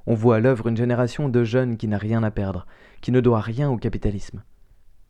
On 0.07 0.15
voit 0.15 0.37
à 0.37 0.41
l'œuvre 0.41 0.69
une 0.69 0.77
génération 0.77 1.29
de 1.29 1.45
jeunes 1.45 1.77
qui 1.77 1.89
n'a 1.89 1.99
rien 1.99 2.23
à 2.23 2.31
perdre, 2.31 2.67
qui 3.01 3.13
ne 3.13 3.21
doit 3.21 3.41
rien 3.41 3.71
au 3.71 3.77
capitalisme. 3.77 4.43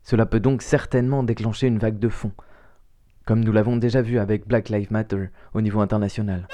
Cela 0.02 0.26
peut 0.26 0.40
donc 0.40 0.62
certainement 0.62 1.22
déclencher 1.22 1.66
une 1.66 1.78
vague 1.78 1.98
de 1.98 2.08
fond, 2.08 2.32
comme 3.24 3.44
nous 3.44 3.52
l'avons 3.52 3.76
déjà 3.76 4.02
vu 4.02 4.18
avec 4.18 4.46
Black 4.46 4.68
Lives 4.68 4.92
Matter 4.92 5.28
au 5.54 5.60
niveau 5.60 5.80
international. 5.80 6.48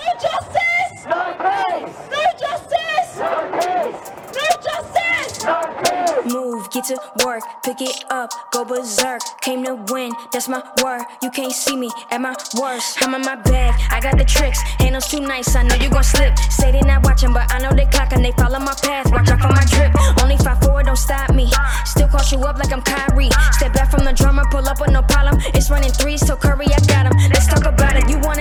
Get 6.71 6.85
to 6.85 6.97
work, 7.25 7.43
pick 7.65 7.81
it 7.81 8.05
up, 8.11 8.31
go 8.53 8.65
berserk. 8.65 9.23
Came 9.41 9.65
to 9.65 9.75
win, 9.93 10.13
that's 10.33 10.49
my 10.49 10.63
word. 10.83 11.05
You 11.23 11.31
can't 11.31 11.53
see 11.53 11.77
me 11.77 11.91
at 12.11 12.21
my 12.21 12.35
worst. 12.61 12.99
I'm 13.03 13.15
in 13.15 13.23
my 13.23 13.37
bag, 13.37 13.75
I 13.91 14.01
got 14.01 14.19
the 14.19 14.25
tricks. 14.25 14.61
Handles 14.79 15.07
too 15.09 15.21
nice, 15.21 15.55
I 15.55 15.63
know 15.63 15.77
you 15.77 15.91
gon' 15.91 16.05
slip. 16.05 16.37
Say 16.51 16.73
they 16.73 16.81
not 16.81 17.05
watching, 17.05 17.33
but 17.33 17.53
I 17.53 17.59
know 17.59 17.73
they 17.73 17.87
clocking. 17.87 18.23
They 18.23 18.33
follow 18.33 18.59
my 18.59 18.75
path, 18.83 19.11
watch 19.11 19.29
out 19.29 19.41
for 19.41 19.49
my 19.49 19.65
drip. 19.67 19.93
Only 20.23 20.37
five 20.39 20.61
forward, 20.61 20.87
don't 20.87 20.97
stop 20.97 21.35
me. 21.35 21.51
Still 21.85 22.09
cross 22.09 22.33
you 22.33 22.39
up 22.41 22.59
like 22.59 22.73
I'm 22.73 22.83
Kyrie. 22.83 23.31
Step 23.53 23.73
back 23.73 23.91
from 23.91 24.05
the 24.05 24.13
drummer, 24.13 24.45
pull 24.51 24.69
up 24.69 24.81
with 24.81 24.91
no 24.91 25.03
problem. 25.03 25.41
It's 25.55 25.71
running 25.71 25.93
threes, 25.93 26.27
so 26.27 26.37
Curry, 26.37 26.67
I 26.67 26.81
got 26.87 27.07
him. 27.07 27.13
Let's 27.31 27.47
talk 27.47 27.65
about 27.65 27.97
it. 27.97 28.09
You 28.09 28.19
want 28.19 28.38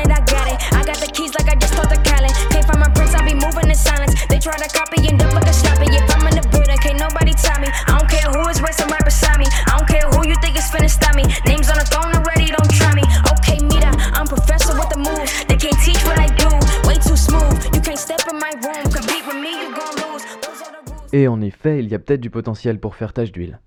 effet, 21.48 21.80
il 21.80 21.89
y 21.89 21.96
a 21.96 22.00
peut-être 22.00 22.22
du 22.22 22.30
potentiel 22.30 22.80
pour 22.80 22.96
faire 22.96 23.13
tache 23.13 23.32
d'huile. 23.32 23.60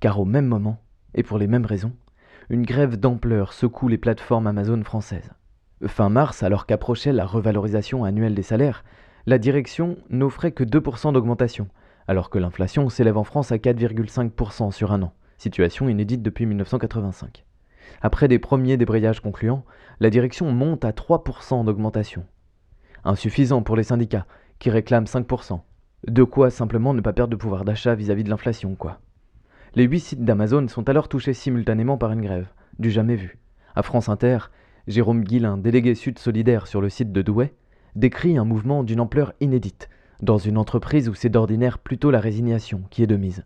Car 0.00 0.20
au 0.20 0.24
même 0.24 0.46
moment, 0.46 0.82
et 1.14 1.22
pour 1.22 1.38
les 1.38 1.46
mêmes 1.46 1.66
raisons, 1.66 1.92
une 2.48 2.64
grève 2.64 2.96
d'ampleur 2.96 3.52
secoue 3.52 3.88
les 3.88 3.98
plateformes 3.98 4.46
Amazon 4.46 4.82
françaises. 4.82 5.32
Fin 5.86 6.08
mars, 6.08 6.42
alors 6.42 6.66
qu'approchait 6.66 7.12
la 7.12 7.24
revalorisation 7.24 8.04
annuelle 8.04 8.34
des 8.34 8.42
salaires, 8.42 8.84
la 9.26 9.38
direction 9.38 9.96
n'offrait 10.10 10.52
que 10.52 10.64
2% 10.64 11.12
d'augmentation, 11.12 11.68
alors 12.08 12.30
que 12.30 12.38
l'inflation 12.38 12.88
s'élève 12.88 13.16
en 13.16 13.24
France 13.24 13.52
à 13.52 13.56
4,5% 13.56 14.72
sur 14.72 14.92
un 14.92 15.02
an, 15.02 15.12
situation 15.38 15.88
inédite 15.88 16.22
depuis 16.22 16.46
1985. 16.46 17.44
Après 18.02 18.28
des 18.28 18.38
premiers 18.38 18.76
débrayages 18.76 19.20
concluants, 19.20 19.64
la 20.00 20.10
direction 20.10 20.50
monte 20.52 20.84
à 20.84 20.90
3% 20.90 21.64
d'augmentation. 21.64 22.24
Insuffisant 23.04 23.62
pour 23.62 23.76
les 23.76 23.84
syndicats, 23.84 24.26
qui 24.58 24.70
réclament 24.70 25.04
5%. 25.04 25.60
De 26.06 26.24
quoi 26.24 26.50
simplement 26.50 26.94
ne 26.94 27.00
pas 27.00 27.12
perdre 27.12 27.32
de 27.32 27.36
pouvoir 27.36 27.64
d'achat 27.64 27.94
vis-à-vis 27.94 28.24
de 28.24 28.30
l'inflation, 28.30 28.74
quoi. 28.74 29.00
Les 29.74 29.84
huit 29.84 30.00
sites 30.00 30.24
d'Amazon 30.24 30.66
sont 30.68 30.88
alors 30.88 31.08
touchés 31.08 31.34
simultanément 31.34 31.98
par 31.98 32.12
une 32.12 32.22
grève, 32.22 32.48
du 32.78 32.90
jamais 32.90 33.16
vu. 33.16 33.38
À 33.76 33.82
France 33.82 34.08
Inter, 34.08 34.38
Jérôme 34.88 35.22
Guillain, 35.22 35.58
délégué 35.58 35.94
Sud 35.94 36.18
Solidaire 36.18 36.66
sur 36.66 36.80
le 36.80 36.88
site 36.88 37.12
de 37.12 37.22
Douai, 37.22 37.54
décrit 37.94 38.38
un 38.38 38.44
mouvement 38.44 38.82
d'une 38.82 39.00
ampleur 39.00 39.34
inédite, 39.40 39.88
dans 40.22 40.38
une 40.38 40.58
entreprise 40.58 41.08
où 41.08 41.14
c'est 41.14 41.28
d'ordinaire 41.28 41.78
plutôt 41.78 42.10
la 42.10 42.20
résignation 42.20 42.82
qui 42.90 43.02
est 43.02 43.06
de 43.06 43.16
mise. 43.16 43.44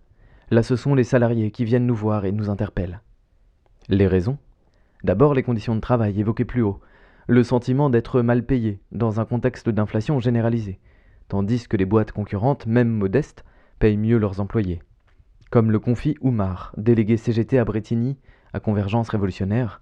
Là, 0.51 0.63
ce 0.63 0.77
sont 0.77 0.95
les 0.95 1.05
salariés 1.05 1.51
qui 1.51 1.65
viennent 1.65 1.87
nous 1.87 1.95
voir 1.95 2.25
et 2.25 2.33
nous 2.33 2.51
interpellent. 2.51 3.01
Les 3.89 4.07
raisons? 4.07 4.39
D'abord 5.03 5.35
les 5.35 5.43
conditions 5.43 5.75
de 5.75 5.81
travail 5.81 6.19
évoquées 6.19 6.45
plus 6.45 6.63
haut, 6.63 6.81
le 7.27 7.43
sentiment 7.43 7.91
d'être 7.91 8.23
mal 8.23 8.45
payé 8.45 8.81
dans 8.93 9.21
un 9.21 9.25
contexte 9.25 9.69
d'inflation 9.69 10.21
généralisée, 10.21 10.79
tandis 11.29 11.67
que 11.69 11.77
les 11.77 11.85
boîtes 11.85 12.13
concurrentes, 12.13 12.67
même 12.67 12.89
modestes, 12.89 13.45
payent 13.79 13.97
mieux 13.97 14.19
leurs 14.19 14.41
employés. 14.41 14.83
Comme 15.51 15.71
le 15.71 15.79
confie 15.79 16.17
Oumar, 16.21 16.73
délégué 16.77 17.17
CGT 17.17 17.59
à 17.59 17.65
Bretigny, 17.65 18.17
à 18.53 18.61
Convergence 18.61 19.09
Révolutionnaire. 19.09 19.81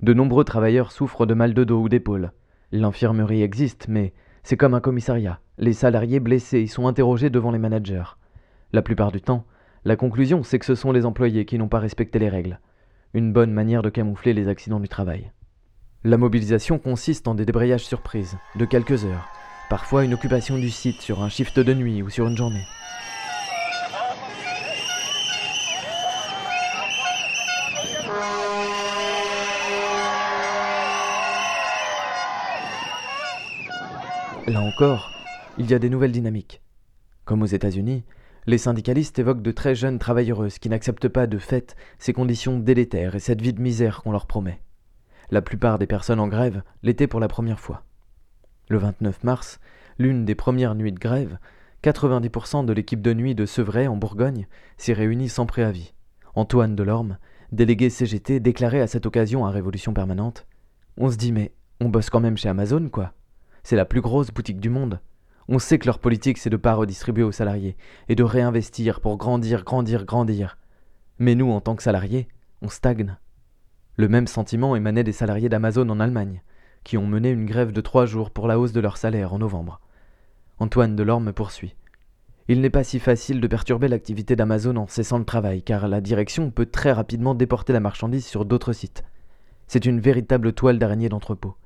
De 0.00 0.14
nombreux 0.14 0.44
travailleurs 0.44 0.92
souffrent 0.92 1.26
de 1.26 1.34
mal 1.34 1.54
de 1.54 1.64
dos 1.64 1.82
ou 1.82 1.88
d'épaule. 1.88 2.32
L'infirmerie 2.72 3.42
existe, 3.42 3.86
mais 3.88 4.12
c'est 4.42 4.56
comme 4.56 4.74
un 4.74 4.80
commissariat. 4.80 5.40
Les 5.58 5.72
salariés 5.72 6.20
blessés 6.20 6.60
y 6.60 6.68
sont 6.68 6.86
interrogés 6.86 7.30
devant 7.30 7.52
les 7.52 7.58
managers. 7.58 8.16
La 8.72 8.82
plupart 8.82 9.12
du 9.12 9.20
temps, 9.20 9.44
la 9.84 9.96
conclusion, 9.96 10.42
c'est 10.42 10.58
que 10.58 10.64
ce 10.64 10.74
sont 10.74 10.92
les 10.92 11.06
employés 11.06 11.44
qui 11.44 11.58
n'ont 11.58 11.68
pas 11.68 11.78
respecté 11.78 12.18
les 12.18 12.28
règles. 12.28 12.60
Une 13.14 13.32
bonne 13.32 13.52
manière 13.52 13.82
de 13.82 13.90
camoufler 13.90 14.32
les 14.32 14.48
accidents 14.48 14.80
du 14.80 14.88
travail. 14.88 15.32
La 16.04 16.16
mobilisation 16.16 16.78
consiste 16.78 17.28
en 17.28 17.34
des 17.34 17.44
débrayages 17.44 17.84
surprises, 17.84 18.36
de 18.56 18.64
quelques 18.64 19.04
heures, 19.04 19.28
parfois 19.68 20.04
une 20.04 20.14
occupation 20.14 20.58
du 20.58 20.70
site 20.70 21.00
sur 21.00 21.22
un 21.22 21.28
shift 21.28 21.58
de 21.58 21.74
nuit 21.74 22.02
ou 22.02 22.10
sur 22.10 22.26
une 22.26 22.36
journée. 22.36 22.64
Là 34.48 34.60
encore, 34.60 35.12
il 35.56 35.70
y 35.70 35.74
a 35.74 35.78
des 35.78 35.88
nouvelles 35.88 36.12
dynamiques. 36.12 36.60
Comme 37.24 37.42
aux 37.42 37.46
États-Unis, 37.46 38.04
les 38.46 38.58
syndicalistes 38.58 39.18
évoquent 39.18 39.42
de 39.42 39.52
très 39.52 39.74
jeunes 39.74 40.00
travailleuses 40.00 40.58
qui 40.58 40.68
n'acceptent 40.68 41.08
pas 41.08 41.26
de 41.26 41.38
fait 41.38 41.76
ces 41.98 42.12
conditions 42.12 42.58
délétères 42.58 43.14
et 43.14 43.20
cette 43.20 43.40
vie 43.40 43.52
de 43.52 43.62
misère 43.62 44.02
qu'on 44.02 44.12
leur 44.12 44.26
promet. 44.26 44.60
La 45.30 45.42
plupart 45.42 45.78
des 45.78 45.86
personnes 45.86 46.20
en 46.20 46.26
grève 46.26 46.62
l'étaient 46.82 47.06
pour 47.06 47.20
la 47.20 47.28
première 47.28 47.60
fois. 47.60 47.84
Le 48.72 48.78
29 48.78 49.22
mars, 49.22 49.60
l'une 49.98 50.24
des 50.24 50.34
premières 50.34 50.74
nuits 50.74 50.92
de 50.92 50.98
grève, 50.98 51.36
90% 51.84 52.64
de 52.64 52.72
l'équipe 52.72 53.02
de 53.02 53.12
nuit 53.12 53.34
de 53.34 53.44
Sevray 53.44 53.86
en 53.86 53.98
Bourgogne 53.98 54.46
s'est 54.78 54.94
réunie 54.94 55.28
sans 55.28 55.44
préavis. 55.44 55.92
Antoine 56.34 56.74
Delorme, 56.74 57.18
délégué 57.50 57.90
CGT, 57.90 58.40
déclarait 58.40 58.80
à 58.80 58.86
cette 58.86 59.04
occasion 59.04 59.44
à 59.44 59.50
Révolution 59.50 59.92
Permanente 59.92 60.46
On 60.96 61.10
se 61.10 61.18
dit, 61.18 61.32
mais 61.32 61.52
on 61.80 61.90
bosse 61.90 62.08
quand 62.08 62.20
même 62.20 62.38
chez 62.38 62.48
Amazon, 62.48 62.88
quoi. 62.88 63.12
C'est 63.62 63.76
la 63.76 63.84
plus 63.84 64.00
grosse 64.00 64.30
boutique 64.30 64.58
du 64.58 64.70
monde. 64.70 65.00
On 65.48 65.58
sait 65.58 65.78
que 65.78 65.84
leur 65.84 65.98
politique, 65.98 66.38
c'est 66.38 66.48
de 66.48 66.56
pas 66.56 66.72
redistribuer 66.72 67.24
aux 67.24 67.30
salariés 67.30 67.76
et 68.08 68.14
de 68.14 68.24
réinvestir 68.24 69.02
pour 69.02 69.18
grandir, 69.18 69.64
grandir, 69.64 70.06
grandir. 70.06 70.56
Mais 71.18 71.34
nous, 71.34 71.50
en 71.50 71.60
tant 71.60 71.76
que 71.76 71.82
salariés, 71.82 72.26
on 72.62 72.70
stagne. 72.70 73.18
Le 73.96 74.08
même 74.08 74.28
sentiment 74.28 74.76
émanait 74.76 75.04
des 75.04 75.12
salariés 75.12 75.50
d'Amazon 75.50 75.90
en 75.90 76.00
Allemagne, 76.00 76.40
qui 76.84 76.96
ont 76.96 77.06
mené 77.06 77.30
une 77.30 77.46
grève 77.46 77.72
de 77.72 77.80
trois 77.80 78.06
jours 78.06 78.30
pour 78.30 78.48
la 78.48 78.58
hausse 78.58 78.72
de 78.72 78.80
leur 78.80 78.96
salaire 78.96 79.32
en 79.32 79.38
novembre. 79.38 79.80
Antoine 80.58 80.96
Delorme 80.96 81.32
poursuit. 81.32 81.74
Il 82.48 82.60
n'est 82.60 82.70
pas 82.70 82.84
si 82.84 82.98
facile 82.98 83.40
de 83.40 83.46
perturber 83.46 83.88
l'activité 83.88 84.36
d'Amazon 84.36 84.76
en 84.76 84.86
cessant 84.86 85.18
le 85.18 85.24
travail, 85.24 85.62
car 85.62 85.88
la 85.88 86.00
direction 86.00 86.50
peut 86.50 86.66
très 86.66 86.92
rapidement 86.92 87.34
déporter 87.34 87.72
la 87.72 87.80
marchandise 87.80 88.26
sur 88.26 88.44
d'autres 88.44 88.72
sites. 88.72 89.04
C'est 89.68 89.86
une 89.86 90.00
véritable 90.00 90.52
toile 90.52 90.78
d'araignée 90.78 91.08
d'entrepôt. 91.08 91.56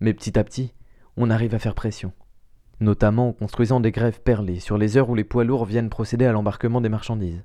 Mais 0.00 0.14
petit 0.14 0.38
à 0.38 0.44
petit, 0.44 0.72
on 1.16 1.30
arrive 1.30 1.54
à 1.54 1.58
faire 1.58 1.74
pression, 1.74 2.12
notamment 2.80 3.28
en 3.28 3.32
construisant 3.32 3.80
des 3.80 3.90
grèves 3.90 4.20
perlées 4.20 4.60
sur 4.60 4.78
les 4.78 4.96
heures 4.96 5.10
où 5.10 5.14
les 5.14 5.24
poids 5.24 5.44
lourds 5.44 5.64
viennent 5.64 5.90
procéder 5.90 6.26
à 6.26 6.32
l'embarquement 6.32 6.80
des 6.80 6.88
marchandises, 6.88 7.44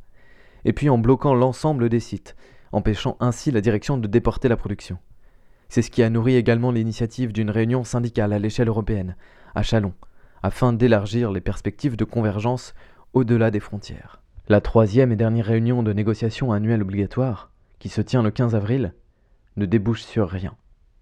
et 0.65 0.73
puis 0.73 0.89
en 0.89 0.97
bloquant 0.97 1.33
l'ensemble 1.33 1.89
des 1.89 1.99
sites, 1.99 2.35
empêchant 2.71 3.17
ainsi 3.19 3.51
la 3.51 3.61
direction 3.61 3.97
de 3.97 4.07
déporter 4.07 4.47
la 4.47 4.57
production. 4.57 4.97
C'est 5.71 5.81
ce 5.81 5.89
qui 5.89 6.03
a 6.03 6.09
nourri 6.09 6.35
également 6.35 6.71
l'initiative 6.71 7.31
d'une 7.31 7.49
réunion 7.49 7.85
syndicale 7.85 8.33
à 8.33 8.39
l'échelle 8.39 8.67
européenne, 8.67 9.15
à 9.55 9.63
Chalon, 9.63 9.93
afin 10.43 10.73
d'élargir 10.73 11.31
les 11.31 11.39
perspectives 11.39 11.95
de 11.95 12.03
convergence 12.03 12.73
au-delà 13.13 13.51
des 13.51 13.61
frontières. 13.61 14.21
La 14.49 14.59
troisième 14.59 15.13
et 15.13 15.15
dernière 15.15 15.45
réunion 15.45 15.81
de 15.81 15.93
négociation 15.93 16.51
annuelle 16.51 16.81
obligatoire, 16.81 17.53
qui 17.79 17.87
se 17.87 18.01
tient 18.01 18.21
le 18.21 18.31
15 18.31 18.53
avril, 18.53 18.93
ne 19.55 19.65
débouche 19.65 20.01
sur 20.01 20.27
rien. 20.27 20.55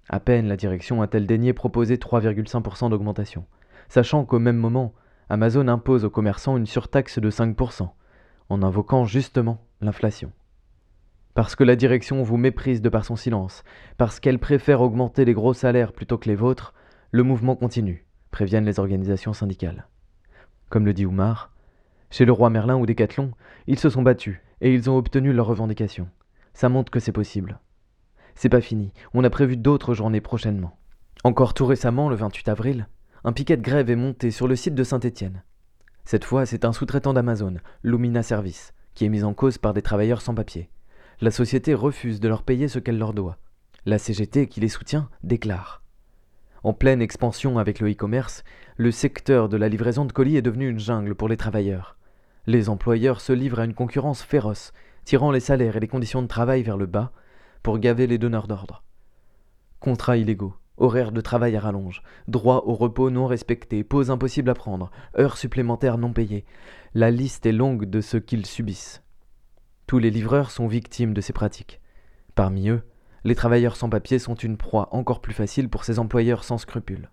À 0.07 0.19
peine 0.19 0.47
la 0.47 0.55
direction 0.55 1.01
a-t-elle 1.01 1.25
daigné 1.25 1.53
proposer 1.53 1.95
3,5% 1.95 2.91
d'augmentation, 2.91 3.45
sachant 3.88 4.23
qu'au 4.23 4.38
même 4.38 4.57
moment, 4.57 4.93
Amazon 5.29 5.67
impose 5.67 6.05
aux 6.05 6.11
commerçants 6.11 6.57
une 6.57 6.67
surtaxe 6.67 7.17
de 7.17 7.31
5%, 7.31 7.89
en 8.49 8.61
invoquant 8.61 9.05
justement 9.05 9.65
l'inflation. 9.81 10.31
Parce 11.39 11.55
que 11.55 11.63
la 11.63 11.77
direction 11.77 12.22
vous 12.22 12.36
méprise 12.36 12.81
de 12.81 12.89
par 12.89 13.05
son 13.05 13.15
silence, 13.15 13.63
parce 13.96 14.19
qu'elle 14.19 14.39
préfère 14.39 14.81
augmenter 14.81 15.24
les 15.24 15.34
gros 15.34 15.53
salaires 15.53 15.93
plutôt 15.93 16.17
que 16.17 16.27
les 16.27 16.36
vôtres, 16.36 16.74
le 17.12 17.24
mouvement 17.24 17.55
continue, 17.55 18.05
préviennent 18.29 18.65
les 18.65 18.77
organisations 18.77 19.31
syndicales. 19.31 19.88
Comme 20.69 20.86
le 20.86 20.91
dit 20.91 21.05
Oumar, 21.05 21.53
chez 22.10 22.25
le 22.25 22.34
roi 22.34 22.50
Merlin 22.50 22.75
ou 22.75 22.86
Décathlon, 22.86 23.31
ils 23.67 23.79
se 23.79 23.89
sont 23.89 24.01
battus 24.01 24.41
et 24.60 24.74
ils 24.74 24.89
ont 24.89 24.98
obtenu 24.98 25.31
leurs 25.31 25.46
revendications. 25.46 26.10
Ça 26.53 26.67
montre 26.67 26.91
que 26.91 27.00
c'est 27.00 27.13
possible. 27.13 27.62
C'est 28.36 28.50
pas 28.50 28.60
fini, 28.60 28.91
on 29.13 29.24
a 29.24 29.29
prévu 29.29 29.55
d'autres 29.55 29.93
journées 29.93 30.19
prochainement. 30.19 30.77
Encore 31.24 31.53
tout 31.53 31.65
récemment, 31.65 32.10
le 32.10 32.17
28 32.17 32.50
avril, 32.50 32.89
un 33.24 33.31
piquet 33.31 33.55
de 33.55 33.63
grève 33.63 33.89
est 33.89 33.96
monté 33.96 34.31
sur 34.31 34.50
le 34.50 34.58
site 34.58 34.75
de 34.75 34.84
Saint-Étienne. 34.84 35.43
Cette 36.03 36.25
fois, 36.25 36.46
c'est 36.46 36.65
un 36.65 36.74
sous-traitant 36.74 37.13
d'Amazon, 37.13 37.55
Lumina 37.81 38.24
Service, 38.24 38.74
qui 38.93 39.05
est 39.05 39.10
mis 39.10 39.24
en 39.24 39.34
cause 39.34 39.58
par 39.58 39.74
des 39.74 39.81
travailleurs 39.81 40.22
sans 40.22 40.36
papier. 40.36 40.69
La 41.21 41.31
société 41.31 41.73
refuse 41.73 42.21
de 42.21 42.29
leur 42.29 42.43
payer 42.43 42.69
ce 42.69 42.79
qu'elle 42.79 42.97
leur 42.97 43.13
doit. 43.13 43.38
La 43.85 43.97
CGT, 43.97 44.47
qui 44.47 44.61
les 44.61 44.69
soutient, 44.69 45.09
déclare 45.21 45.83
En 46.63 46.71
pleine 46.71 47.01
expansion 47.01 47.57
avec 47.57 47.81
le 47.81 47.91
e-commerce, 47.91 48.45
le 48.77 48.89
secteur 48.89 49.49
de 49.49 49.57
la 49.57 49.67
livraison 49.67 50.05
de 50.05 50.13
colis 50.13 50.38
est 50.38 50.41
devenu 50.41 50.69
une 50.69 50.79
jungle 50.79 51.15
pour 51.15 51.27
les 51.27 51.35
travailleurs. 51.35 51.97
Les 52.47 52.69
employeurs 52.69 53.19
se 53.19 53.33
livrent 53.33 53.59
à 53.59 53.65
une 53.65 53.73
concurrence 53.73 54.23
féroce, 54.23 54.71
tirant 55.03 55.31
les 55.31 55.41
salaires 55.41 55.75
et 55.75 55.81
les 55.81 55.89
conditions 55.89 56.21
de 56.21 56.27
travail 56.27 56.63
vers 56.63 56.77
le 56.77 56.85
bas 56.85 57.11
pour 57.63 57.79
gaver 57.79 58.07
les 58.07 58.17
donneurs 58.17 58.47
d'ordre. 58.47 58.83
Contrats 59.81 60.15
illégaux, 60.15 60.55
horaires 60.77 61.11
de 61.11 61.19
travail 61.19 61.57
à 61.57 61.59
rallonge, 61.59 62.01
droits 62.29 62.65
au 62.65 62.75
repos 62.75 63.09
non 63.09 63.27
respectés, 63.27 63.83
pauses 63.83 64.09
impossibles 64.09 64.51
à 64.51 64.53
prendre, 64.53 64.89
heures 65.17 65.38
supplémentaires 65.38 65.97
non 65.97 66.13
payées. 66.13 66.45
La 66.93 67.11
liste 67.11 67.45
est 67.45 67.51
longue 67.51 67.83
de 67.89 67.99
ce 67.99 68.15
qu'ils 68.15 68.45
subissent. 68.45 69.03
Tous 69.89 69.98
les 69.98 70.12
livreurs 70.12 70.51
sont 70.51 70.67
victimes 70.67 71.15
de 71.15 71.19
ces 71.19 71.34
pratiques. 71.34 71.79
Parmi 72.36 72.69
eux, 72.69 72.84
les 73.24 73.34
travailleurs 73.34 73.75
sans 73.75 73.89
papier 73.89 74.19
sont 74.19 74.36
une 74.36 74.55
proie 74.55 74.88
encore 74.91 75.19
plus 75.19 75.34
facile 75.34 75.67
pour 75.67 75.84
ces 75.84 75.98
employeurs 75.98 76.43
sans 76.43 76.60
scrupules. 76.60 77.10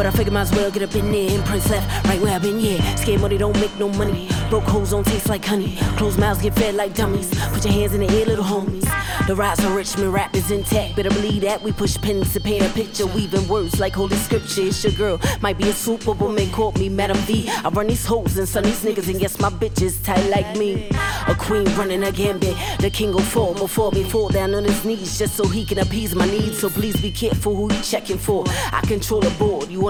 But 0.00 0.06
I 0.06 0.12
figure 0.12 0.32
might 0.32 0.48
as 0.48 0.52
well 0.52 0.70
get 0.70 0.82
up 0.82 0.94
in 0.94 1.12
there. 1.12 1.30
Imprints 1.30 1.68
left, 1.68 2.06
right 2.06 2.18
where 2.22 2.34
I've 2.34 2.40
been, 2.40 2.58
yeah. 2.58 2.94
Scared 2.94 3.20
money 3.20 3.36
don't 3.36 3.54
make 3.60 3.78
no 3.78 3.90
money. 3.90 4.30
Broke 4.48 4.64
hoes 4.64 4.92
don't 4.92 5.06
taste 5.06 5.28
like 5.28 5.44
honey. 5.44 5.76
Closed 5.98 6.18
mouths 6.18 6.40
get 6.40 6.54
fed 6.54 6.74
like 6.74 6.94
dummies. 6.94 7.28
Put 7.52 7.66
your 7.66 7.74
hands 7.74 7.92
in 7.92 8.00
the 8.00 8.08
air, 8.08 8.24
little 8.24 8.42
homies. 8.42 8.88
The 9.26 9.36
rise 9.36 9.58
of 9.62 9.74
Richmond 9.74 10.14
rap 10.14 10.34
is 10.34 10.50
intact. 10.50 10.96
Better 10.96 11.10
believe 11.10 11.42
that 11.42 11.60
we 11.62 11.70
push 11.72 11.98
pins 11.98 12.32
to 12.32 12.40
paint 12.40 12.64
a 12.64 12.70
picture. 12.70 13.04
Weaving 13.08 13.46
words 13.46 13.78
like 13.78 13.92
holy 13.92 14.16
scripture. 14.16 14.62
It's 14.62 14.82
your 14.82 14.94
girl. 14.94 15.20
Might 15.42 15.58
be 15.58 15.68
a 15.68 15.72
superwoman, 15.74 16.50
call 16.50 16.72
me 16.72 16.88
Madam 16.88 17.18
V. 17.18 17.50
I 17.50 17.68
run 17.68 17.88
these 17.88 18.06
hoes 18.06 18.38
and 18.38 18.48
son 18.48 18.64
these 18.64 18.82
niggas, 18.82 19.06
and 19.10 19.20
yes, 19.20 19.38
my 19.38 19.50
bitches 19.50 20.02
tight 20.02 20.26
like 20.30 20.56
me. 20.56 20.88
A 21.28 21.34
queen 21.34 21.66
running 21.76 22.02
a 22.04 22.10
gambit. 22.10 22.56
The 22.78 22.88
king 22.88 23.12
will 23.12 23.20
fall 23.20 23.52
before 23.52 23.92
me, 23.92 24.04
fall 24.04 24.30
down 24.30 24.54
on 24.54 24.64
his 24.64 24.82
knees 24.82 25.18
just 25.18 25.36
so 25.36 25.46
he 25.46 25.66
can 25.66 25.78
appease 25.78 26.14
my 26.14 26.24
needs. 26.24 26.58
So 26.58 26.70
please 26.70 26.98
be 26.98 27.10
careful 27.10 27.54
who 27.54 27.70
you 27.72 27.82
checking 27.82 28.18
for. 28.18 28.46
I 28.72 28.80
control 28.86 29.20
the 29.20 29.30
board. 29.38 29.68
You 29.68 29.89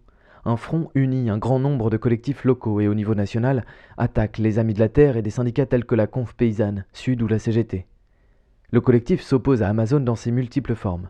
un 0.45 0.57
front 0.57 0.89
uni 0.95 1.29
un 1.29 1.37
grand 1.37 1.59
nombre 1.59 1.89
de 1.89 1.97
collectifs 1.97 2.43
locaux 2.43 2.79
et 2.79 2.87
au 2.87 2.93
niveau 2.93 3.15
national 3.15 3.65
attaque 3.97 4.37
les 4.37 4.59
Amis 4.59 4.73
de 4.73 4.79
la 4.79 4.89
Terre 4.89 5.17
et 5.17 5.21
des 5.21 5.29
syndicats 5.29 5.65
tels 5.65 5.85
que 5.85 5.95
la 5.95 6.07
Conf 6.07 6.33
Paysanne, 6.33 6.85
Sud 6.93 7.21
ou 7.21 7.27
la 7.27 7.39
CGT. 7.39 7.85
Le 8.71 8.81
collectif 8.81 9.21
s'oppose 9.21 9.61
à 9.61 9.67
Amazon 9.67 9.99
dans 9.99 10.15
ses 10.15 10.31
multiples 10.31 10.75
formes. 10.75 11.09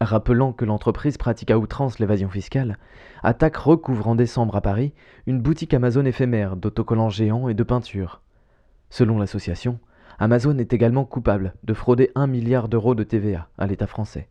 Rappelant 0.00 0.52
que 0.52 0.64
l'entreprise 0.64 1.16
pratique 1.16 1.50
à 1.50 1.58
outrance 1.58 1.98
l'évasion 1.98 2.28
fiscale, 2.28 2.78
Attaque 3.22 3.56
recouvre 3.56 4.08
en 4.08 4.14
décembre 4.16 4.56
à 4.56 4.60
Paris 4.60 4.92
une 5.26 5.40
boutique 5.40 5.74
Amazon 5.74 6.04
éphémère 6.04 6.56
d'autocollants 6.56 7.10
géants 7.10 7.48
et 7.48 7.54
de 7.54 7.62
peintures. 7.62 8.20
Selon 8.90 9.18
l'association, 9.18 9.78
Amazon 10.18 10.58
est 10.58 10.72
également 10.72 11.04
coupable 11.04 11.54
de 11.62 11.74
frauder 11.74 12.10
un 12.14 12.26
milliard 12.26 12.68
d'euros 12.68 12.94
de 12.94 13.04
TVA 13.04 13.48
à 13.58 13.66
l'État 13.66 13.86
français. 13.86 14.28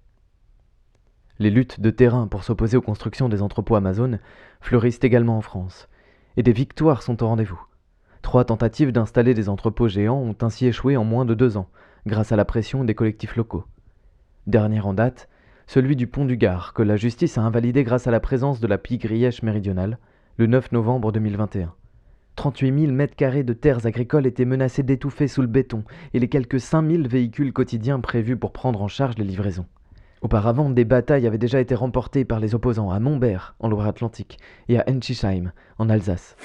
Les 1.41 1.49
luttes 1.49 1.79
de 1.79 1.89
terrain 1.89 2.27
pour 2.27 2.43
s'opposer 2.43 2.77
aux 2.77 2.83
constructions 2.83 3.27
des 3.27 3.41
entrepôts 3.41 3.73
Amazon 3.73 4.19
fleurissent 4.59 4.99
également 5.01 5.39
en 5.39 5.41
France, 5.41 5.89
et 6.37 6.43
des 6.43 6.51
victoires 6.51 7.01
sont 7.01 7.23
au 7.23 7.27
rendez-vous. 7.27 7.59
Trois 8.21 8.45
tentatives 8.45 8.91
d'installer 8.91 9.33
des 9.33 9.49
entrepôts 9.49 9.87
géants 9.87 10.21
ont 10.21 10.35
ainsi 10.43 10.67
échoué 10.67 10.97
en 10.97 11.03
moins 11.03 11.25
de 11.25 11.33
deux 11.33 11.57
ans, 11.57 11.67
grâce 12.05 12.31
à 12.31 12.35
la 12.35 12.45
pression 12.45 12.83
des 12.83 12.93
collectifs 12.93 13.37
locaux. 13.37 13.63
Dernier 14.45 14.81
en 14.81 14.93
date, 14.93 15.29
celui 15.65 15.95
du 15.95 16.05
pont 16.05 16.25
du 16.25 16.37
Gard, 16.37 16.75
que 16.75 16.83
la 16.83 16.95
justice 16.95 17.39
a 17.39 17.41
invalidé 17.41 17.83
grâce 17.83 18.05
à 18.05 18.11
la 18.11 18.19
présence 18.19 18.59
de 18.59 18.67
la 18.67 18.77
pie 18.77 18.99
grièche 18.99 19.41
méridionale, 19.41 19.97
le 20.37 20.45
9 20.45 20.71
novembre 20.73 21.11
2021. 21.11 21.73
38 22.35 22.81
000 22.81 22.91
mètres 22.91 23.15
carrés 23.15 23.43
de 23.43 23.53
terres 23.53 23.87
agricoles 23.87 24.27
étaient 24.27 24.45
menacés 24.45 24.83
d'étouffer 24.83 25.27
sous 25.27 25.41
le 25.41 25.47
béton 25.47 25.85
et 26.13 26.19
les 26.19 26.29
quelques 26.29 26.59
5 26.59 26.87
000 26.87 27.07
véhicules 27.07 27.51
quotidiens 27.51 27.99
prévus 27.99 28.37
pour 28.37 28.51
prendre 28.51 28.83
en 28.83 28.87
charge 28.87 29.17
les 29.17 29.25
livraisons. 29.25 29.65
Auparavant, 30.21 30.69
des 30.69 30.85
batailles 30.85 31.25
avaient 31.25 31.39
déjà 31.39 31.59
été 31.59 31.73
remportées 31.73 32.25
par 32.25 32.39
les 32.39 32.53
opposants 32.53 32.91
à 32.91 32.99
Montbert, 32.99 33.55
en 33.59 33.69
Loire-Atlantique, 33.69 34.37
et 34.69 34.79
à 34.79 34.85
Ensisheim, 34.87 35.51
en 35.79 35.89
Alsace. 35.89 36.35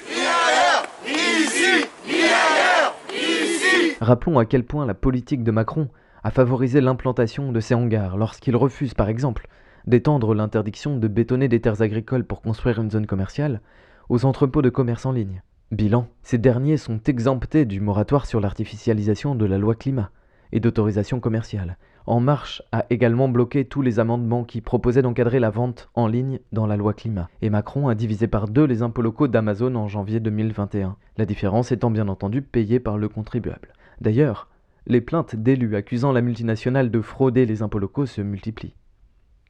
Rappelons 4.01 4.39
à 4.39 4.45
quel 4.45 4.63
point 4.63 4.85
la 4.87 4.95
politique 4.95 5.43
de 5.43 5.51
Macron 5.51 5.89
a 6.23 6.31
favorisé 6.31 6.81
l'implantation 6.81 7.51
de 7.51 7.59
ces 7.59 7.75
hangars 7.75 8.17
lorsqu'il 8.17 8.55
refuse, 8.55 8.95
par 8.95 9.09
exemple, 9.09 9.47
d'étendre 9.85 10.33
l'interdiction 10.33 10.97
de 10.97 11.07
bétonner 11.07 11.47
des 11.47 11.61
terres 11.61 11.81
agricoles 11.83 12.25
pour 12.25 12.41
construire 12.41 12.79
une 12.79 12.91
zone 12.91 13.05
commerciale 13.05 13.61
aux 14.09 14.25
entrepôts 14.25 14.61
de 14.61 14.69
commerce 14.69 15.05
en 15.05 15.11
ligne. 15.11 15.43
Bilan, 15.71 16.07
ces 16.23 16.37
derniers 16.37 16.77
sont 16.77 16.99
exemptés 17.03 17.65
du 17.65 17.79
moratoire 17.79 18.25
sur 18.25 18.39
l'artificialisation 18.39 19.35
de 19.35 19.45
la 19.45 19.57
loi 19.57 19.75
climat 19.75 20.09
et 20.51 20.59
d'autorisation 20.59 21.19
commerciale, 21.19 21.77
en 22.07 22.21
Marche 22.21 22.63
a 22.71 22.85
également 22.89 23.27
bloqué 23.27 23.65
tous 23.65 23.81
les 23.81 23.99
amendements 23.99 24.45
qui 24.45 24.61
proposaient 24.61 25.01
d'encadrer 25.01 25.41
la 25.41 25.49
vente 25.49 25.89
en 25.93 26.07
ligne 26.07 26.39
dans 26.53 26.65
la 26.65 26.77
loi 26.77 26.93
climat. 26.93 27.29
Et 27.41 27.49
Macron 27.49 27.89
a 27.89 27.95
divisé 27.95 28.27
par 28.27 28.47
deux 28.47 28.63
les 28.63 28.81
impôts 28.81 29.01
locaux 29.01 29.27
d'Amazon 29.27 29.75
en 29.75 29.89
janvier 29.89 30.21
2021, 30.21 30.95
la 31.17 31.25
différence 31.25 31.73
étant 31.73 31.91
bien 31.91 32.07
entendu 32.07 32.41
payée 32.41 32.79
par 32.79 32.97
le 32.97 33.09
contribuable. 33.09 33.73
D'ailleurs, 33.99 34.47
les 34.85 35.01
plaintes 35.01 35.35
d'élus 35.35 35.75
accusant 35.75 36.13
la 36.13 36.21
multinationale 36.21 36.89
de 36.89 37.01
frauder 37.01 37.45
les 37.45 37.61
impôts 37.61 37.79
locaux 37.79 38.05
se 38.05 38.21
multiplient. 38.21 38.75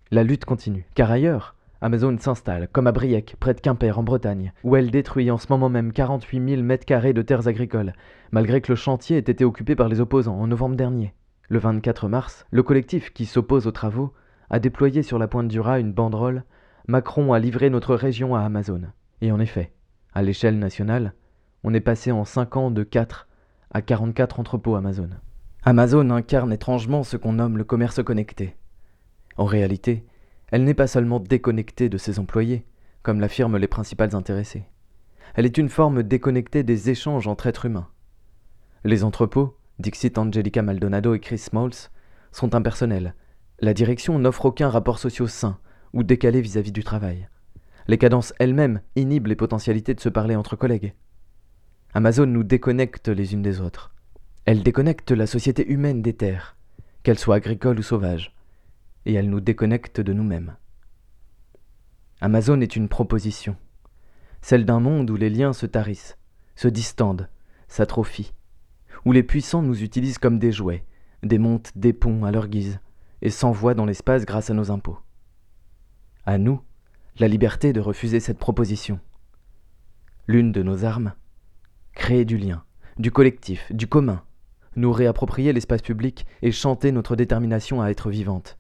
La 0.10 0.24
lutte 0.24 0.46
continue, 0.46 0.88
car 0.96 1.12
ailleurs, 1.12 1.54
Amazon 1.80 2.17
s'installe, 2.17 2.70
comme 2.72 2.88
à 2.88 2.91
Briec, 2.91 3.36
près 3.39 3.54
de 3.54 3.60
Quimper, 3.60 4.00
en 4.00 4.04
Bretagne, 4.04 4.52
où 4.63 4.76
elle 4.76 4.89
détruit 4.89 5.30
en 5.30 5.38
ce 5.38 5.46
moment 5.50 5.70
même 5.70 5.91
48 5.91 6.50
000 6.50 6.63
mètres 6.63 6.86
carrés 6.86 7.13
de 7.13 7.22
terres 7.22 7.48
agricoles, 7.48 7.93
malgré 8.32 8.62
que 8.62 8.72
le 8.72 8.76
chantier 8.76 9.17
ait 9.17 9.20
été 9.20 9.46
occupé 9.46 9.76
par 9.76 9.89
les 9.89 10.00
opposants 10.00 10.39
en 10.39 10.48
novembre 10.48 10.76
dernier. 10.76 11.13
Le 11.49 11.60
24 11.60 12.10
mars, 12.10 12.45
le 12.51 12.62
collectif 12.62 13.13
qui 13.13 13.25
s'oppose 13.25 13.67
aux 13.67 13.71
travaux 13.71 14.13
a 14.49 14.60
déployé 14.60 15.01
sur 15.01 15.17
la 15.17 15.27
pointe 15.27 15.47
du 15.47 15.60
Raz 15.60 15.79
une 15.79 15.93
banderole 15.93 16.43
Macron 16.88 17.33
a 17.33 17.39
livré 17.39 17.69
notre 17.69 17.95
région 17.95 18.36
à 18.36 18.41
Amazon. 18.41 18.81
Et 19.21 19.31
en 19.31 19.39
effet, 19.39 19.73
à 20.13 20.21
l'échelle 20.21 20.60
nationale, 20.60 21.13
on 21.63 21.73
est 21.73 21.81
passé 21.81 22.12
en 22.12 22.23
5 22.23 22.57
ans 22.57 22.71
de 22.71 22.83
4 22.83 23.27
à 23.71 23.81
44 23.81 24.39
entrepôts 24.39 24.75
Amazon. 24.75 25.10
Amazon 25.63 26.10
incarne 26.12 26.53
étrangement 26.53 27.03
ce 27.03 27.17
qu'on 27.17 27.33
nomme 27.33 27.57
le 27.57 27.65
commerce 27.65 28.01
connecté. 28.01 28.55
En 29.36 29.45
réalité, 29.45 30.05
elle 30.49 30.63
n'est 30.63 30.73
pas 30.73 30.88
seulement 30.88 31.19
déconnectée 31.19 31.89
de 31.89 31.97
ses 31.97 32.19
employés, 32.19 32.65
comme 33.03 33.19
l'affirment 33.19 33.57
les 33.57 33.67
principales 33.67 34.15
intéressés. 34.15 34.63
Elle 35.36 35.45
est 35.45 35.57
une 35.57 35.69
forme 35.69 36.03
déconnectée 36.03 36.63
des 36.63 36.89
échanges 36.89 37.27
entre 37.27 37.47
êtres 37.47 37.65
humains. 37.65 37.89
Les 38.86 39.03
entrepôts, 39.03 39.57
Dixit 39.79 40.17
Angelica 40.17 40.61
Maldonado 40.61 41.13
et 41.13 41.19
Chris 41.19 41.37
Smalls, 41.37 41.89
sont 42.31 42.55
impersonnels. 42.55 43.15
La 43.59 43.73
direction 43.73 44.17
n'offre 44.19 44.45
aucun 44.45 44.69
rapport 44.69 44.99
social 44.99 45.29
sain 45.29 45.59
ou 45.93 46.03
décalé 46.03 46.41
vis-à-vis 46.41 46.71
du 46.71 46.83
travail. 46.83 47.27
Les 47.87 47.97
cadences 47.97 48.33
elles-mêmes 48.39 48.81
inhibent 48.95 49.27
les 49.27 49.35
potentialités 49.35 49.93
de 49.93 49.99
se 49.99 50.09
parler 50.09 50.35
entre 50.35 50.55
collègues. 50.55 50.93
Amazon 51.93 52.25
nous 52.25 52.43
déconnecte 52.43 53.07
les 53.07 53.33
unes 53.33 53.41
des 53.41 53.61
autres. 53.61 53.93
Elle 54.45 54.63
déconnecte 54.63 55.11
la 55.11 55.27
société 55.27 55.67
humaine 55.67 56.01
des 56.01 56.13
terres, 56.13 56.57
qu'elles 57.03 57.19
soient 57.19 57.35
agricoles 57.35 57.79
ou 57.79 57.83
sauvages, 57.83 58.35
et 59.05 59.13
elle 59.13 59.29
nous 59.29 59.41
déconnecte 59.41 60.01
de 60.01 60.13
nous-mêmes. 60.13 60.55
Amazon 62.19 62.61
est 62.61 62.75
une 62.75 62.89
proposition, 62.89 63.55
celle 64.41 64.65
d'un 64.65 64.79
monde 64.79 65.09
où 65.09 65.15
les 65.15 65.29
liens 65.29 65.53
se 65.53 65.65
tarissent, 65.65 66.17
se 66.55 66.67
distendent, 66.67 67.29
s'atrophient, 67.67 68.33
où 69.05 69.12
les 69.12 69.23
puissants 69.23 69.62
nous 69.62 69.83
utilisent 69.83 70.17
comme 70.17 70.39
des 70.39 70.51
jouets, 70.51 70.86
démontent 71.23 71.71
des 71.75 71.93
ponts 71.93 72.23
à 72.23 72.31
leur 72.31 72.47
guise, 72.47 72.79
et 73.21 73.29
s'envoie 73.29 73.73
dans 73.73 73.86
l'espace 73.86 74.25
grâce 74.25 74.49
à 74.49 74.53
nos 74.53 74.71
impôts. 74.71 74.99
À 76.25 76.38
nous, 76.38 76.62
la 77.19 77.27
liberté 77.27 77.73
de 77.73 77.79
refuser 77.79 78.19
cette 78.19 78.38
proposition. 78.38 78.99
L'une 80.27 80.51
de 80.51 80.62
nos 80.62 80.86
armes, 80.86 81.13
créer 81.93 82.25
du 82.25 82.38
lien, 82.38 82.63
du 82.97 83.12
collectif, 83.12 83.71
du 83.71 83.88
commun, 83.88 84.23
nous 84.75 84.91
réapproprier 84.91 85.53
l'espace 85.53 85.81
public 85.81 86.25
et 86.41 86.51
chanter 86.51 86.91
notre 86.91 87.15
détermination 87.15 87.81
à 87.81 87.89
être 87.89 88.10
vivante. 88.10 88.57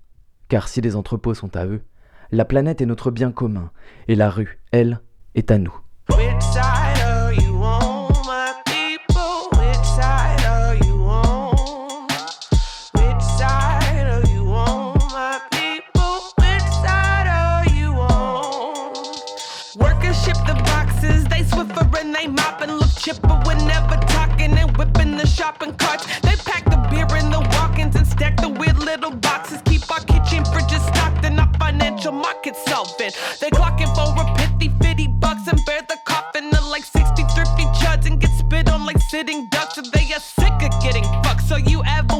Car 0.47 0.67
si 0.67 0.81
les 0.81 0.95
entrepôts 0.95 1.33
sont 1.33 1.55
à 1.55 1.65
eux, 1.65 1.83
la 2.31 2.45
planète 2.45 2.81
est 2.81 2.85
notre 2.85 3.11
bien 3.11 3.31
commun, 3.31 3.71
et 4.07 4.15
la 4.15 4.29
rue, 4.29 4.59
elle, 4.71 5.01
est 5.35 5.51
à 5.51 5.57
nous. 5.57 5.77
Chipper 23.07 23.39
whenever 23.45 23.95
talking 24.07 24.51
and 24.57 24.75
whipping 24.75 25.15
the 25.15 25.25
shopping 25.25 25.73
carts. 25.75 26.05
They 26.19 26.35
pack 26.43 26.65
the 26.65 26.77
beer 26.91 27.07
in 27.17 27.29
the 27.31 27.39
walk-ins 27.55 27.95
and 27.95 28.05
stack 28.05 28.35
the 28.35 28.49
weird 28.49 28.79
little 28.79 29.11
boxes. 29.11 29.61
Keep 29.63 29.89
our 29.89 30.01
kitchen 30.01 30.43
fridges 30.51 30.83
stocked 30.91 31.23
and 31.23 31.39
our 31.39 31.51
financial 31.57 32.11
markets 32.11 32.59
solvent. 32.65 33.13
They 33.39 33.49
clocking 33.49 33.91
for 33.95 34.07
a 34.21 34.25
pithy 34.35 34.69
fifty 34.81 35.07
bucks 35.07 35.47
and 35.47 35.59
bear 35.65 35.83
the 35.87 35.97
coffin 36.03 36.53
of 36.53 36.65
like 36.65 36.83
60 36.83 37.23
thrifty 37.33 37.63
chuds 37.79 38.05
and 38.07 38.19
get 38.19 38.31
spit 38.31 38.69
on 38.69 38.85
like 38.85 38.99
sitting 39.09 39.47
ducks. 39.51 39.75
So 39.75 39.83
they 39.93 40.11
are 40.13 40.19
sick 40.19 40.57
of 40.67 40.71
getting 40.83 41.05
fucked. 41.23 41.43
So 41.47 41.55
you 41.55 41.83
ever 41.85 42.19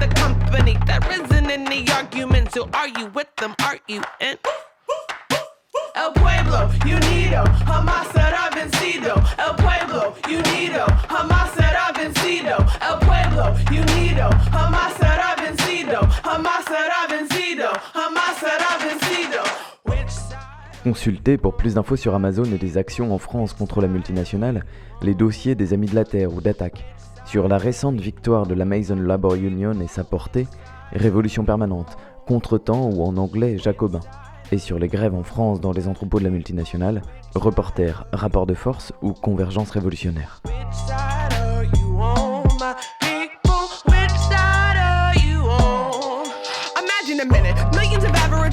the 0.00 0.08
company. 0.14 0.76
There 0.86 1.00
isn't 1.12 1.50
any 1.50 1.88
argument. 1.90 2.52
So 2.52 2.68
are 2.72 2.88
you 2.88 3.06
with 3.06 3.28
them? 3.36 3.54
Are 3.60 3.78
you 3.88 4.02
in? 4.20 4.36
El 5.94 6.12
Pueblo, 6.12 6.68
Unido, 6.84 7.42
jamás 7.66 8.06
será 8.12 8.50
vencido. 8.54 9.14
El 9.36 9.56
Pueblo, 9.56 10.14
Unido, 10.28 10.86
jamás 11.08 11.50
será 11.56 11.92
vencido. 11.92 12.56
El 12.80 12.98
Pueblo, 13.06 13.54
Unido, 13.70 14.30
jamás 14.52 14.92
será 14.94 15.34
vencido. 15.36 16.00
Jamás 16.22 16.64
será 16.64 17.00
vencido. 17.10 17.68
Jamás 17.94 18.36
será 18.38 18.78
vencido. 18.78 19.42
Consultez 20.84 21.36
pour 21.36 21.56
plus 21.56 21.74
d'infos 21.74 21.96
sur 21.96 22.14
Amazon 22.14 22.44
et 22.44 22.58
des 22.58 22.78
actions 22.78 23.12
en 23.12 23.18
France 23.18 23.52
contre 23.52 23.80
la 23.80 23.88
multinationale, 23.88 24.64
les 25.02 25.14
dossiers 25.14 25.56
des 25.56 25.72
Amis 25.72 25.88
de 25.88 25.96
la 25.96 26.04
Terre 26.04 26.32
ou 26.32 26.40
d'attaque 26.40 26.84
sur 27.28 27.46
la 27.46 27.58
récente 27.58 28.00
victoire 28.00 28.46
de 28.46 28.54
la 28.54 28.64
Mason 28.64 28.96
Labor 28.96 29.34
Union 29.34 29.78
et 29.82 29.86
sa 29.86 30.02
portée, 30.02 30.46
révolution 30.92 31.44
permanente, 31.44 31.98
contretemps 32.26 32.88
ou 32.88 33.04
en 33.04 33.18
anglais 33.18 33.58
jacobin, 33.58 34.00
et 34.50 34.56
sur 34.56 34.78
les 34.78 34.88
grèves 34.88 35.14
en 35.14 35.22
France 35.22 35.60
dans 35.60 35.72
les 35.72 35.88
entrepôts 35.88 36.20
de 36.20 36.24
la 36.24 36.30
multinationale, 36.30 37.02
reporter, 37.34 38.06
rapport 38.14 38.46
de 38.46 38.54
force 38.54 38.94
ou 39.02 39.12
convergence 39.12 39.70
révolutionnaire. 39.70 40.40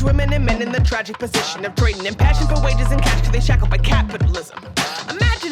women 0.04 0.34
and 0.34 0.46
men 0.46 0.62
in 0.62 0.72
the 0.72 0.80
tragic 0.82 1.18
position 1.18 1.66
of 1.66 1.74
trading 1.74 2.06
in 2.06 2.14
passion 2.14 2.48
for 2.48 2.62
wages 2.62 2.92
and 2.92 3.02
cash 3.02 3.16
because 3.16 3.32
they 3.32 3.40
shackled 3.40 3.72
by 3.72 3.78
capitalism. 3.78 4.56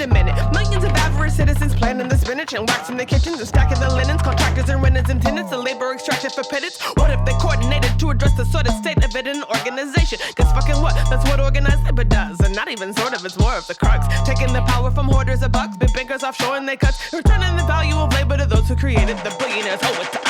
A 0.03 0.07
minute, 0.07 0.35
millions 0.51 0.83
of 0.83 0.91
average 0.91 1.31
citizens 1.31 1.73
planting 1.73 2.09
the 2.09 2.17
spinach 2.17 2.51
and 2.51 2.67
waxing 2.67 2.97
the 2.97 3.05
kitchens 3.05 3.39
and 3.39 3.47
stacking 3.47 3.79
the 3.79 3.87
linens, 3.87 4.21
contractors 4.21 4.67
and 4.67 4.83
renters 4.83 5.09
and 5.09 5.21
tenants, 5.21 5.49
the 5.49 5.57
labor 5.57 5.93
extracted 5.93 6.33
for 6.33 6.43
pittance. 6.43 6.77
What 6.95 7.09
if 7.09 7.23
they 7.23 7.31
coordinated 7.39 7.97
to 7.99 8.09
address 8.09 8.35
the 8.35 8.43
sort 8.43 8.67
of 8.67 8.73
state 8.73 9.01
of 9.01 9.15
it 9.15 9.27
in 9.27 9.37
an 9.37 9.43
organization? 9.43 10.19
Cause 10.35 10.51
fucking 10.51 10.81
what? 10.81 10.93
That's 11.09 11.23
what 11.29 11.39
organized 11.39 11.85
labor 11.85 12.03
does. 12.03 12.41
And 12.41 12.53
not 12.53 12.67
even 12.67 12.93
sort 12.93 13.13
of, 13.13 13.23
it's 13.23 13.39
more 13.39 13.53
of 13.53 13.65
the 13.65 13.75
crux. 13.75 14.05
Taking 14.27 14.51
the 14.51 14.61
power 14.63 14.91
from 14.91 15.07
hoarders 15.07 15.41
of 15.41 15.53
bucks, 15.53 15.77
big 15.77 15.93
bankers 15.93 16.21
offshore 16.21 16.57
and 16.57 16.67
they 16.67 16.75
cut, 16.75 16.99
returning 17.13 17.55
the 17.55 17.63
value 17.63 17.95
of 17.95 18.11
labor 18.11 18.35
to 18.35 18.45
those 18.45 18.67
who 18.67 18.75
created 18.75 19.15
the 19.19 19.33
billionaires. 19.39 19.79
Oh, 19.83 20.01
it 20.01 20.22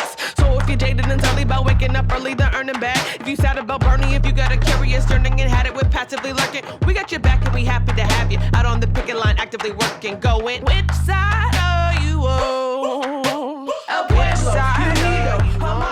to 0.67 0.75
us. 0.75 0.81
So 0.81 0.81
if 0.81 0.81
you're 0.81 0.89
jaded 0.89 1.11
and 1.11 1.21
totally 1.21 1.43
about 1.43 1.65
waking 1.65 1.95
up 1.95 2.11
early 2.13 2.35
to 2.35 2.55
earning 2.55 2.79
bad, 2.79 3.21
if 3.21 3.27
you 3.27 3.35
sad 3.35 3.57
about 3.57 3.81
Bernie, 3.81 4.15
if 4.15 4.25
you 4.25 4.31
got 4.31 4.51
a 4.51 4.57
curious 4.57 5.05
turning 5.05 5.39
and 5.39 5.51
had 5.51 5.65
it 5.65 5.73
with 5.73 5.89
passively 5.91 6.33
lurking, 6.33 6.63
we 6.85 6.93
got 6.93 7.11
your 7.11 7.19
back 7.19 7.45
and 7.45 7.53
we 7.53 7.65
happy 7.65 7.93
to 7.93 8.03
have 8.03 8.31
you 8.31 8.39
out 8.53 8.65
on 8.65 8.79
the 8.79 8.87
picket 8.87 9.17
line, 9.17 9.35
actively 9.37 9.71
working, 9.71 10.19
going. 10.19 10.61
Which 10.63 10.91
side 11.05 11.55
are 11.55 12.01
you 12.03 12.21
on? 12.21 13.65
Which 14.09 14.37
side 14.37 14.97
are 14.97 15.45
you 15.45 15.63
on? 15.63 15.83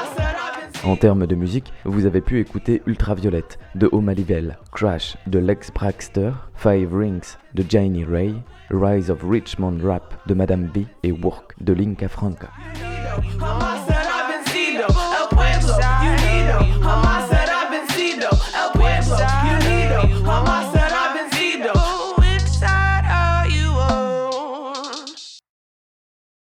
En 0.84 0.98
termes 0.98 1.28
de 1.28 1.36
musique, 1.36 1.72
vous 1.86 2.06
avez 2.08 2.22
pu 2.22 2.40
écouter 2.40 2.82
Ultraviolette 2.88 3.60
de 3.76 3.88
O'Malley 3.92 4.26
Crash 4.72 5.16
de 5.28 5.40
Lex 5.40 5.72
Braxter, 5.72 6.32
Five 6.56 6.94
Rings 6.94 7.38
de 7.54 7.64
Janie 7.68 8.04
Ray, 8.04 8.42
Rise 8.72 9.12
of 9.12 9.20
Richmond 9.24 9.80
Rap 9.84 10.16
de 10.28 10.34
Madame 10.34 10.66
B 10.66 10.86
et 11.04 11.12
Work 11.12 11.54
de 11.62 11.74
Linka 11.74 12.10
Franca. 12.10 12.50